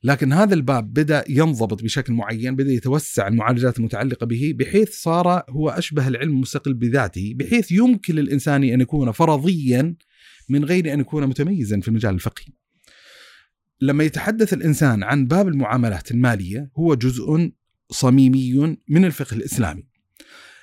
[0.04, 5.70] لكن هذا الباب بدأ ينضبط بشكل معين بدأ يتوسع المعالجات المتعلقة به بحيث صار هو
[5.70, 9.96] أشبه العلم المستقل بذاته بحيث يمكن للإنسان أن يكون فرضيا
[10.50, 12.48] من غير أن يكون متميزا في المجال الفقهي.
[13.82, 17.52] لما يتحدث الإنسان عن باب المعاملات المالية هو جزء
[17.92, 19.88] صميمي من الفقه الإسلامي.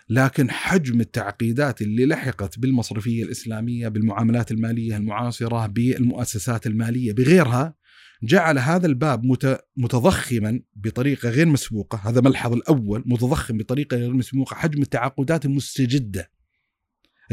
[0.09, 7.75] لكن حجم التعقيدات اللي لحقت بالمصرفية الإسلامية بالمعاملات المالية المعاصرة بالمؤسسات المالية بغيرها
[8.23, 14.55] جعل هذا الباب مت- متضخما بطريقة غير مسبوقة، هذا ملحظ الأول متضخم بطريقة غير مسبوقة
[14.55, 16.31] حجم التعاقدات المستجدة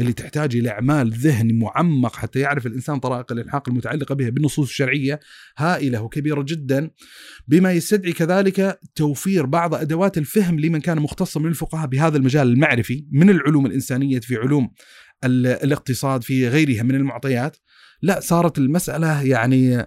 [0.00, 5.20] اللي تحتاج إلى إعمال ذهني معمق حتى يعرف الإنسان طرائق الإلحاق المتعلقة بها بالنصوص الشرعية
[5.56, 6.90] هائلة وكبيرة جدا
[7.48, 13.06] بما يستدعي كذلك توفير بعض أدوات الفهم لمن كان مختصا من الفقهاء بهذا المجال المعرفي
[13.12, 14.70] من العلوم الإنسانية في علوم
[15.24, 17.56] ال- الاقتصاد في غيرها من المعطيات
[18.02, 19.86] لا صارت المسألة يعني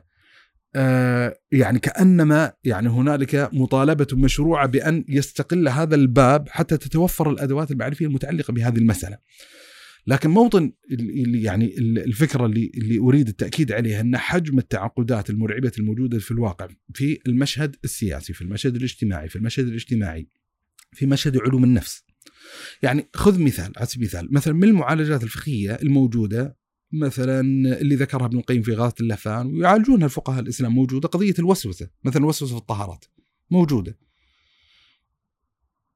[0.75, 8.05] آه يعني كأنما يعني هنالك مطالبة مشروعة بأن يستقل هذا الباب حتى تتوفر الأدوات المعرفية
[8.05, 9.17] المتعلقة بهذه المسألة.
[10.07, 16.19] لكن موطن اللي يعني الفكرة اللي اللي أريد التأكيد عليها أن حجم التعاقدات المرعبة الموجودة
[16.19, 20.27] في الواقع في المشهد السياسي، في المشهد الاجتماعي، في المشهد الاجتماعي،
[20.93, 22.03] في مشهد علوم النفس.
[22.83, 26.57] يعني خذ مثال على سبيل المثال، مثلا من المعالجات الفقهية الموجودة
[26.93, 27.39] مثلا
[27.81, 32.55] اللي ذكرها ابن القيم في غاثه اللهفان ويعالجونها الفقهاء الإسلام موجودة قضية الوسوسة، مثلا الوسوسه
[32.55, 33.05] في الطهارات
[33.51, 33.97] موجودة.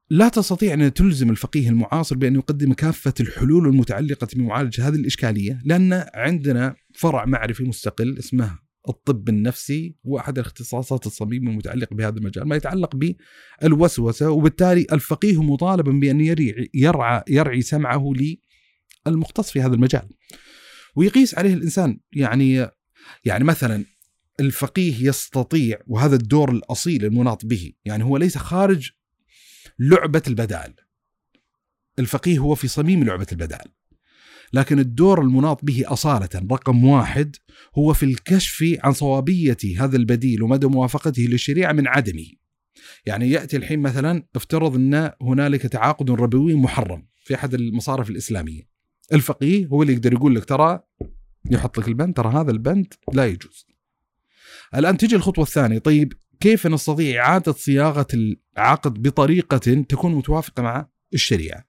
[0.10, 6.06] لا تستطيع أن تلزم الفقيه المعاصر بأن يقدم كافة الحلول المتعلقة بمعالجة هذه الإشكالية لأن
[6.14, 13.16] عندنا فرع معرفي مستقل اسمه الطب النفسي وأحد الاختصاصات الصميمة المتعلقة بهذا المجال ما يتعلق
[13.62, 18.14] بالوسوسة وبالتالي الفقيه مطالب بأن يرعي, يرعى, يرعي سمعه
[19.08, 20.10] للمختص في هذا المجال.
[20.96, 22.68] ويقيس عليه الإنسان يعني
[23.26, 23.86] يعني مثلا
[24.40, 28.90] الفقيه يستطيع وهذا الدور الأصيل المناط به يعني هو ليس خارج
[29.80, 30.74] لعبة البدال.
[32.00, 33.72] الفقيه هو في صميم لعبة البدال.
[34.54, 37.36] لكن الدور المناط به أصالة رقم واحد
[37.78, 42.26] هو في الكشف عن صوابية هذا البديل ومدى موافقته للشريعة من عدمه.
[43.06, 48.62] يعني يأتي الحين مثلا افترض أن هنالك تعاقد ربوي محرم في أحد المصارف الإسلامية.
[49.14, 50.80] الفقيه هو اللي يقدر يقول لك ترى
[51.52, 53.68] يحط لك البند ترى هذا البند لا يجوز.
[54.76, 55.78] الآن تجي الخطوة الثانية.
[55.78, 56.14] طيب
[56.46, 61.66] كيف نستطيع إعادة صياغة العقد بطريقة تكون متوافقة مع الشريعة؟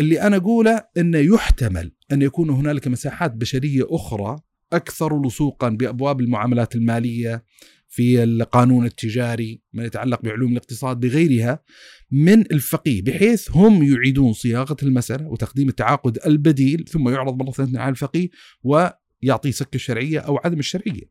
[0.00, 4.36] اللي أنا أقوله أنه يحتمل أن يكون هنالك مساحات بشرية أخرى
[4.72, 7.44] أكثر لصوقا بأبواب المعاملات المالية
[7.88, 11.62] في القانون التجاري ما يتعلق بعلوم الاقتصاد بغيرها
[12.10, 17.90] من الفقيه بحيث هم يعيدون صياغة المسألة وتقديم التعاقد البديل ثم يعرض مرة ثانية على
[17.90, 18.28] الفقيه
[19.24, 21.02] ويعطي سك الشرعية أو عدم الشرعية.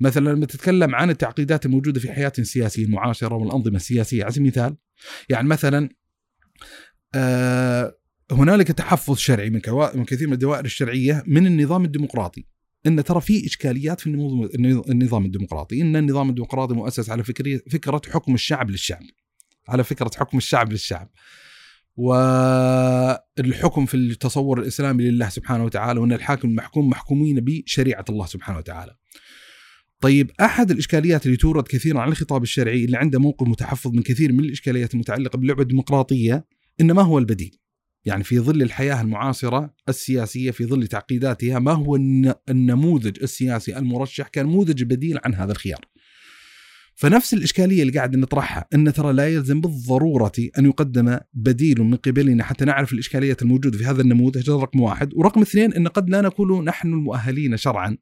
[0.00, 4.76] مثلا لما تتكلم عن التعقيدات الموجودة في حياتنا السياسيه المعاصره والأنظمة السياسية على سبيل المثال
[5.28, 5.88] يعني مثلا
[7.14, 7.98] آه
[8.32, 9.60] هنالك تحفظ شرعي من,
[9.94, 12.46] من كثير من الدوائر الشرعية من النظام الديمقراطي.
[12.86, 14.06] إن ترى في إشكاليات في
[14.88, 15.80] النظام الديمقراطي.
[15.80, 19.02] إن النظام الديمقراطي مؤسس على فكره فكرة حكم الشعب للشعب.
[19.68, 21.10] على فكرة حكم الشعب للشعب.
[21.96, 28.96] والحكم في التصور الإسلامي لله سبحانه وتعالى وأن الحاكم المحكوم محكومين بشريعة الله سبحانه وتعالى
[30.00, 34.32] طيب أحد الإشكاليات اللي تورد كثيرا عن الخطاب الشرعي اللي عنده موقف متحفظ من كثير
[34.32, 36.46] من الإشكاليات المتعلقة باللعبه الديمقراطيه
[36.80, 37.58] ان ما هو البديل؟
[38.04, 41.96] يعني في ظل الحياة المعاصرة السياسية في ظل تعقيداتها ما هو
[42.48, 45.80] النموذج السياسي المرشح كنموذج بديل عن هذا الخيار؟
[46.96, 52.44] فنفس الإشكالية اللي قاعد نطرحها إن ترى لا يلزم بالضرورة أن يقدم بديل من قبلنا
[52.44, 56.64] حتى نعرف الإشكاليات الموجودة في هذا النموذج رقم واحد، ورقم اثنين إن قد لا نكون
[56.64, 57.96] نحن المؤهلين شرعا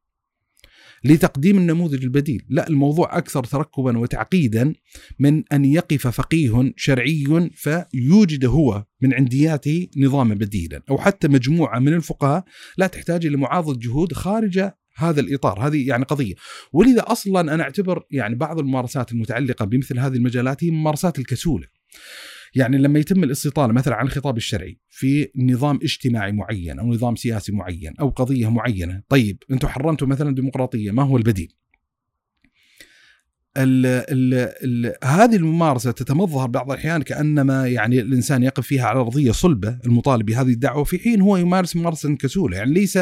[1.04, 2.42] لتقديم النموذج البديل.
[2.48, 4.74] لا الموضوع أكثر تركبا وتعقيدا
[5.18, 11.94] من أن يقف فقيه شرعي فيوجد هو من عندياته نظاما بديلا أو حتى مجموعة من
[11.94, 12.44] الفقهاء
[12.78, 16.34] لا تحتاج إلى معاضد جهود خارج هذا الإطار هذه يعني قضية
[16.72, 21.66] ولذا أصلا أنا أعتبر يعني بعض الممارسات المتعلقة بمثل هذه المجالات هي ممارسات الكسولة
[22.54, 27.52] يعني لما يتم الاستطالة مثلا عن الخطاب الشرعي في نظام اجتماعي معين أو نظام سياسي
[27.52, 31.52] معين أو قضية معينة، طيب أنتم حرمتوا مثلا ديمقراطية، ما هو البديل؟
[33.56, 34.34] ال ال
[34.64, 40.26] ال هذه الممارسة تتمظهر بعض الأحيان كأنما يعني الإنسان يقف فيها على أرضية صلبة المطالب
[40.26, 42.98] بهذه الدعوة في حين هو يمارس ممارسة كسولة، يعني ليس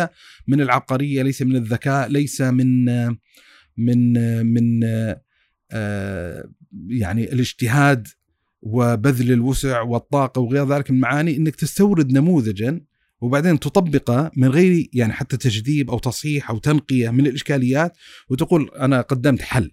[0.48, 2.84] من العبقرية، ليس من الذكاء، ليس من
[3.76, 4.12] من
[4.46, 4.80] من
[5.72, 6.48] آه
[6.88, 8.08] يعني الاجتهاد
[8.62, 12.80] وبذل الوسع والطاقة وغير ذلك من المعاني إنك تستورد نموذجا
[13.20, 17.96] وبعدين تطبقه من غير يعني حتى تجذيب أو تصحيح أو تنقية من الإشكاليات
[18.28, 19.70] وتقول أنا قدمت حل.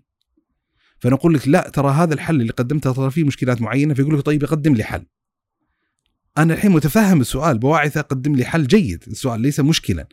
[0.99, 4.45] فنقول لك لا ترى هذا الحل اللي قدمته ترى فيه مشكلات معينة فيقول لك طيب
[4.45, 5.05] قدم لي حل.
[6.37, 10.07] أنا الحين متفهم السؤال بواعثة قدم لي حل جيد، السؤال ليس مشكلا.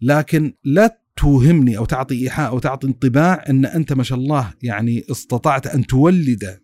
[0.00, 5.04] لكن لا توهمني أو تعطي إيحاء أو تعطي انطباع أن أنت ما شاء الله يعني
[5.10, 6.60] استطعت أن تولد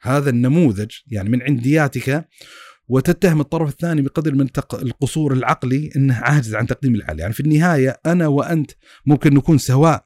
[0.00, 2.28] هذا النموذج يعني من عندياتك
[2.88, 8.00] وتتهم الطرف الثاني بقدر من القصور العقلي إنه عاجز عن تقديم الحل، يعني في النهاية
[8.06, 8.70] أنا وأنت
[9.06, 10.04] ممكن نكون سواء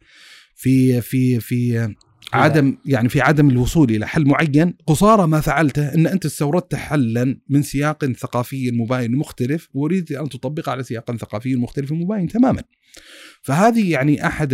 [0.54, 1.94] في في في
[2.32, 4.74] عدم يعني في عدم الوصول إلى حل معين.
[4.86, 10.72] قصارى ما فعلته إن أنت استوردت حلا من سياق ثقافي مباين مختلف وأريد أن تطبقه
[10.72, 12.62] على سياق ثقافي مختلف مباين تماما.
[13.42, 14.52] فهذه يعني أحد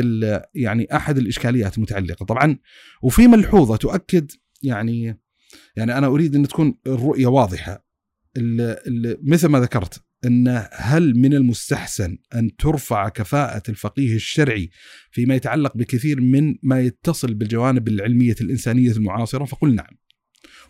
[0.54, 2.24] يعني أحد الإشكاليات المتعلقة.
[2.24, 2.58] طبعا
[3.02, 4.30] وفي ملحوظة تؤكد
[4.62, 5.20] يعني
[5.76, 7.88] يعني أنا أريد أن تكون الرؤية واضحة.
[9.22, 14.70] مثل ما ذكرت إن هل من المستحسن أن ترفع كفاءة الفقيه الشرعي
[15.10, 19.98] فيما يتعلق بكثير من ما يتصل بالجوانب العلمية الإنسانية المعاصرة فقل نعم.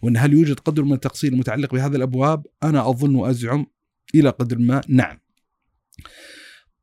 [0.02, 3.66] وإن هل يوجد قدر من التقصير المتعلق بهذه الأبواب؟ أنا أظن وأزعم
[4.14, 5.18] إلى قدر ما نعم.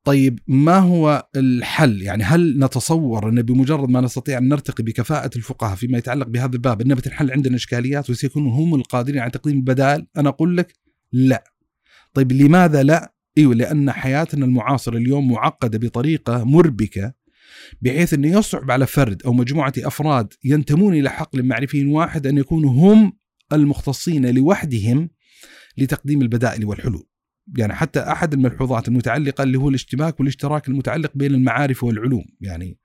[0.04, 5.76] طيب ما هو الحل؟ يعني هل نتصور أن بمجرد ما نستطيع أن نرتقي بكفاءة الفقهاء
[5.76, 10.30] فيما يتعلق بهذا الباب انه بتنحل عندنا إشكاليات وسيكونوا هم القادرين على تقديم البدائل؟ أنا
[10.30, 10.74] أقول لك
[11.12, 11.55] لا.
[12.16, 17.14] طيب لماذا لا؟ إيوه لأن حياتنا المعاصرة اليوم معقدة بطريقة مربكة
[17.82, 22.72] بحيث إنه يصعب على فرد أو مجموعة أفراد ينتمون إلى حقل معرفي واحد أن يكونوا
[22.72, 23.14] هم
[23.54, 25.10] المختصين لوحدهم
[25.78, 27.08] لتقديم البدائل والحلول.
[27.58, 32.80] يعني حتى أحد الملحوظات المتعلقة اللي هو الاشتباك والاشتراك المتعلق بين المعارف والعلوم يعني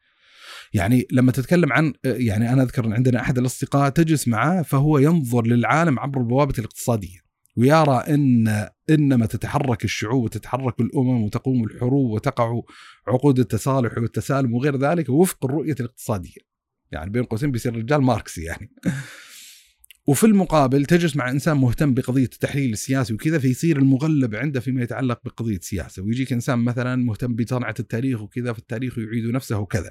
[0.72, 5.98] يعني لما تتكلم عن يعني أنا أذكر عندنا أحد الأصدقاء تجلس معه فهو ينظر للعالم
[5.98, 12.60] عبر البوابة الاقتصادية ويرى إن إنما تتحرك الشعوب وتتحرك الأمم وتقوم الحروب وتقع
[13.08, 16.40] عقود التصالح والتسالم وغير ذلك وفق الرؤية الاقتصادية.
[16.92, 18.72] يعني بين قوسين بيصير رجال ماركسي يعني.
[20.06, 25.20] وفي المقابل تجلس مع إنسان مهتم بقضية التحليل السياسي وكذا فيصير المغلب عنده فيما يتعلق
[25.24, 29.90] بقضية السياسة ويجيك إنسان مثلا مهتم بصنعه التاريخ وكذا فالتاريخ يعيد نفسه وكذا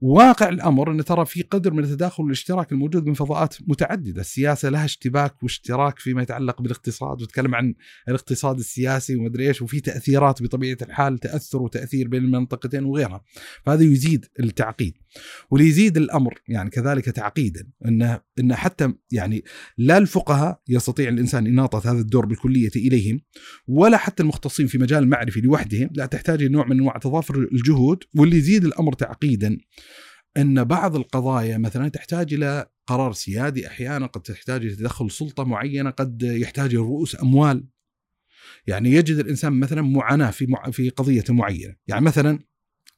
[0.00, 4.84] واقع الأمر إن ترى في قدر من التداخل والاشتراك الموجود من فضاءات متعددة، السياسة لها
[4.84, 7.74] اشتباك واشتراك فيما يتعلق بالاقتصاد وتكلم عن
[8.08, 13.24] الاقتصاد السياسي ومدري إيش وفي تأثيرات بطبيعة الحال تأثر وتأثير بين المنطقتين وغيرها،
[13.66, 14.94] فهذا يزيد التعقيد.
[15.50, 19.44] وليزيد الأمر يعني كذلك تعقيدا إن إن حتى يعني
[19.78, 23.20] لا الفقهاء يستطيع الإنسان اناطه هذا الدور بالكلية إليهم
[23.68, 28.36] ولا حتى المختصين في مجال المعرفي لوحدهم، لا تحتاج نوع من أنواع تضافر الجهود واللي
[28.36, 29.58] يزيد الأمر تعقيدا.
[30.36, 35.90] إن بعض القضايا مثلا تحتاج إلى قرار سيادي أحيانا قد تحتاج إلى تدخل سلطة معينة
[35.90, 37.64] قد يحتاج إلى رؤوس أموال.
[38.66, 41.74] يعني يجد الإنسان مثلا معاناة في مع في قضية معينة.
[41.86, 42.38] يعني مثلا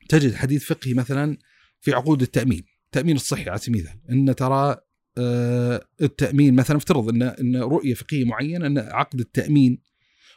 [0.08, 1.38] تجد حديث فقهي مثلا
[1.80, 4.00] في عقود التأمين التأمين الصحي على سبيل المثال.
[4.10, 4.76] إن ترى
[5.18, 9.78] آه، التأمين مثلا افترض إن إن رؤية فقهية معينة إن عقد التأمين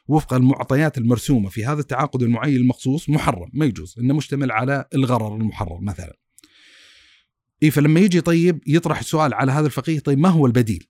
[0.07, 3.95] وفق المعطيات المرسومة في هذا التعاقد المعين المخصوص محرم ما يجوز.
[3.99, 6.15] إنه مشتمل على الغرر المحرر مثلا.
[7.63, 10.87] اي فلما يجي طيب يطرح السؤال على هذا الفقيه طيب ما هو البديل؟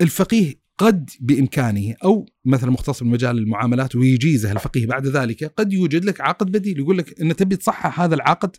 [0.00, 6.20] الفقيه قد بإمكانه أو مثلا مختص بمجال المعاملات ويجيزه الفقيه بعد ذلك قد يوجد لك
[6.20, 8.56] عقد بديل يقول لك إن تبي تصحح هذا العقد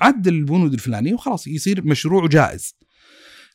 [0.00, 2.76] عدل البنود الفلانية وخلاص يصير مشروع جائز.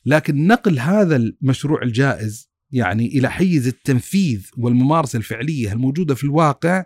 [0.06, 6.84] لكن نقل هذا المشروع الجائز يعني إلى حيز التنفيذ والممارسة الفعلية الموجودة في الواقع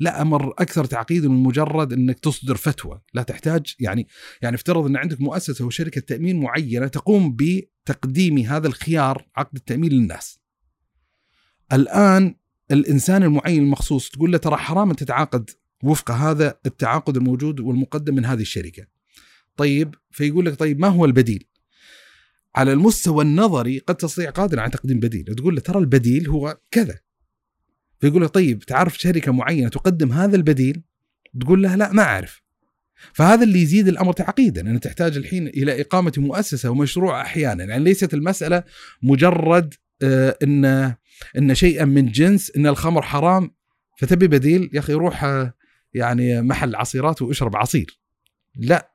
[0.00, 4.08] لا أمر أكثر تعقيدا من مجرد إنك تصدر فتوى، لا تحتاج يعني
[4.42, 10.40] يعني افترض إن عندك مؤسسة وشركه تأمين معينة تقوم بتقديم هذا الخيار عقد التأمين للناس.
[11.72, 12.34] الآن
[12.70, 15.50] الإنسان المعين المخصوص تقول له ترى حرام أن تتعاقد
[15.82, 18.86] وفق هذا التعاقد الموجود والمقدم من هذه الشركة.
[19.56, 21.46] طيب فيقول لك طيب ما هو البديل؟
[22.54, 26.98] على المستوى النظري قد تستطيع قادر على تقديم بديل، تقول له ترى البديل هو كذا
[28.00, 30.82] فيقول له طيب تعرف شركة معينة تقدم هذا البديل؟
[31.40, 32.42] تقول له لا ما أعرف.
[33.12, 37.64] فهذا اللي يزيد الأمر تعقيدا ان تحتاج الحين إلى إقامة مؤسسة ومشروع أحيانا.
[37.64, 38.62] يعني ليست المسألة
[39.02, 40.94] مجرد آه إن
[41.38, 43.50] إن شيئا من جنس إن الخمر حرام.
[43.98, 45.54] فتبي بديل؟ يا أخي روح آه،
[45.94, 48.00] يعني محل عصيرات واشرب عصير.
[48.56, 48.92] لا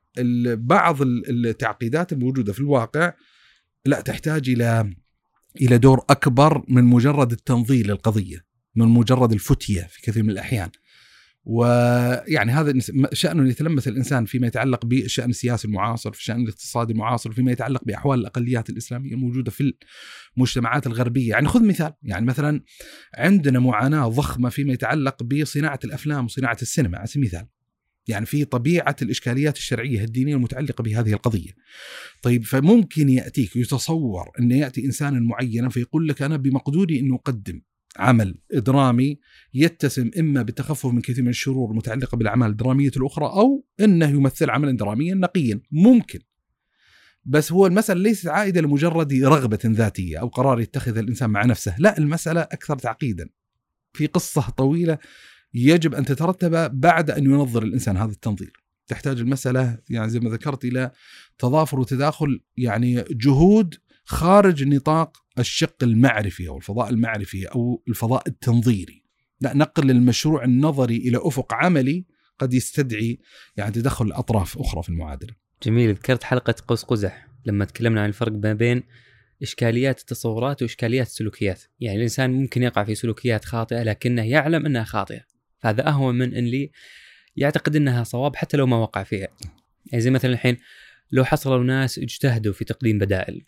[0.56, 3.12] بعض التعقيدات الموجودة في الواقع
[3.86, 4.94] لا تحتاج إلى
[5.60, 8.51] إلى دور أكبر من مجرد التنظير للقضية.
[8.74, 10.70] من مجرد الفتية في كثير من الأحيان.
[11.44, 12.74] ويعني هذا
[13.12, 18.20] شأن يتلمس الإنسان فيما يتعلق بالشأن السياسي المعاصر في الشأن الاقتصادي المعاصر فيما يتعلق بأحوال
[18.20, 19.74] الأقليات الإسلامية الموجودة في
[20.36, 21.30] المجتمعات الغربية.
[21.30, 22.62] يعني خذ مثال يعني مثلا
[23.14, 26.98] عندنا معاناة ضخمة فيما يتعلق بصناعة الأفلام وصناعة السينما.
[26.98, 27.46] على سبيل المثال
[28.08, 31.50] يعني في طبيعة الإشكاليات الشرعية الدينية المتعلقة بهذه القضية.
[32.22, 37.60] طيب فممكن يأتيك يتصور أن يأتي إنسان معين فيقول لك أنا بمقدوري أن أقدم.
[37.96, 39.18] عمل درامي
[39.54, 44.76] يتسم إما بالتخفف من كثير من الشرور المتعلقة بالأعمال الدرامية الأخرى أو إنه يمثل عملا
[44.76, 45.60] دراميا نقيا.
[45.70, 46.18] ممكن.
[47.24, 51.74] بس هو المسألة ليست عائدة لمجرد رغبة ذاتية أو قرار يتخذه الإنسان مع نفسه.
[51.78, 53.28] لا المسألة أكثر تعقيدا.
[53.92, 54.98] في قصة طويلة
[55.54, 58.52] يجب أن تترتب بعد أن ينظر الإنسان هذا التنظير.
[58.86, 60.90] تحتاج المسألة يعني زي ما ذكرت إلى
[61.38, 63.74] تضافر وتداخل يعني جهود
[64.04, 69.02] خارج نطاق الشق المعرفي أو الفضاء المعرفي أو الفضاء التنظيري.
[69.40, 72.04] لا نقل المشروع النظري إلى أفق عملي
[72.38, 73.18] قد يستدعي
[73.56, 75.34] يعني تدخل أطراف أخرى في المعادلة.
[75.62, 78.82] جميل ذكرت حلقة قوس قزح لما تكلمنا عن الفرق ما بين
[79.42, 85.20] إشكاليات التصورات وإشكاليات السلوكيات، يعني الإنسان ممكن يقع في سلوكيات خاطئة لكنه يعلم أنها خاطئة،
[85.58, 86.70] فهذا أهون من أن لي
[87.36, 89.28] يعتقد أنها صواب حتى لو ما وقع فيها.
[89.86, 90.56] يعني زي مثلا الحين
[91.10, 93.44] لو حصلوا ناس اجتهدوا في تقديم بدائل.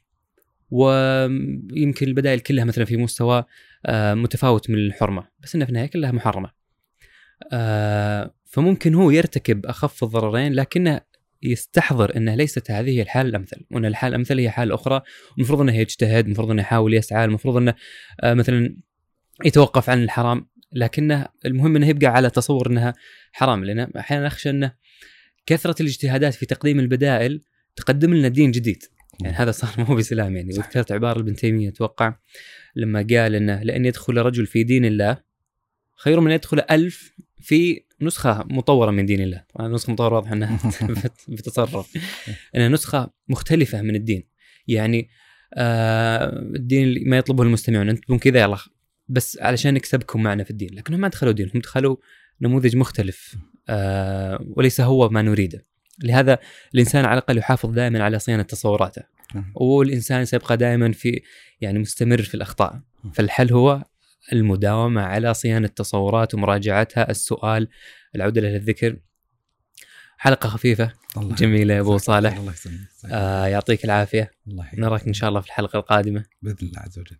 [0.75, 3.45] ويمكن البدائل كلها مثلا في مستوى
[3.87, 6.51] آه، متفاوت من الحرمة بس إنها في النهاية كلها محرمة.
[7.53, 11.01] آه فممكن هو يرتكب أخف الضررين لكنه
[11.43, 15.03] يستحضر إنه ليست هذه هي الحالة الأمثل وإن الحالة الأمثل هي حالة أخرى.
[15.39, 17.75] المفروض إنه يجتهد المفروض إنه يحاول يسعى المفروض إنه
[18.21, 18.77] آه مثلا
[19.45, 22.95] يتوقف عن الحرام لكنه المهم إنه يبقى على تصور إنها
[23.33, 23.65] حرام.
[23.65, 24.73] لأن أحيانا أخشى إنه
[25.47, 27.43] كثرة الاجتهادات في تقديم البدائل
[27.77, 28.83] تقدم لنا دين جديد.
[29.21, 30.49] يعني هذا صار مو بسلام يعني.
[30.49, 32.17] وذكرت عبارة ابن تيمية أتوقع
[32.77, 35.19] لما قال انه لأن يدخل رجل في دين الله
[35.97, 39.45] خير من يدخل ألف في نسخة مطورة من دين الله.
[39.61, 40.59] نسخه مطوره واضح إنها
[41.29, 41.99] بتصرف
[42.57, 44.29] انها نسخة مختلفة من الدين.
[44.69, 45.09] يعني
[45.55, 47.89] آه الدين اللي ما يطلبه المستمعون.
[47.89, 48.59] أنت تكون كذا يلا.
[49.09, 50.75] بس علشان نكسبكم معنا في الدين.
[50.75, 51.97] لكنهم ما دخلوا دين هم دخلوا
[52.41, 53.37] نموذج مختلف.
[53.69, 55.74] آه وليس هو ما نريده.
[56.03, 56.39] لهذا
[56.75, 59.03] الإنسان على الأقل يحافظ دائما على صيانة تصوراته.
[59.35, 59.53] نعم.
[59.55, 61.23] والإنسان سيبقى دائما في
[61.61, 62.81] يعني مستمر في الأخطاء.
[63.15, 63.85] فالحل هو
[64.33, 67.69] المداومة على صيانة تصورات ومراجعتها السؤال
[68.17, 68.97] العودة للذكر
[70.19, 70.93] حلقة خفيفة.
[71.17, 71.99] الله جميلة يا أبو.
[71.99, 72.37] صالح.
[72.37, 72.79] الله يسلمك.
[73.11, 74.31] آه يعطيك العافية.
[74.49, 76.25] الله نراك إن شاء الله في الحلقة القادمة.
[76.43, 77.19] بإذن الله عز وجل.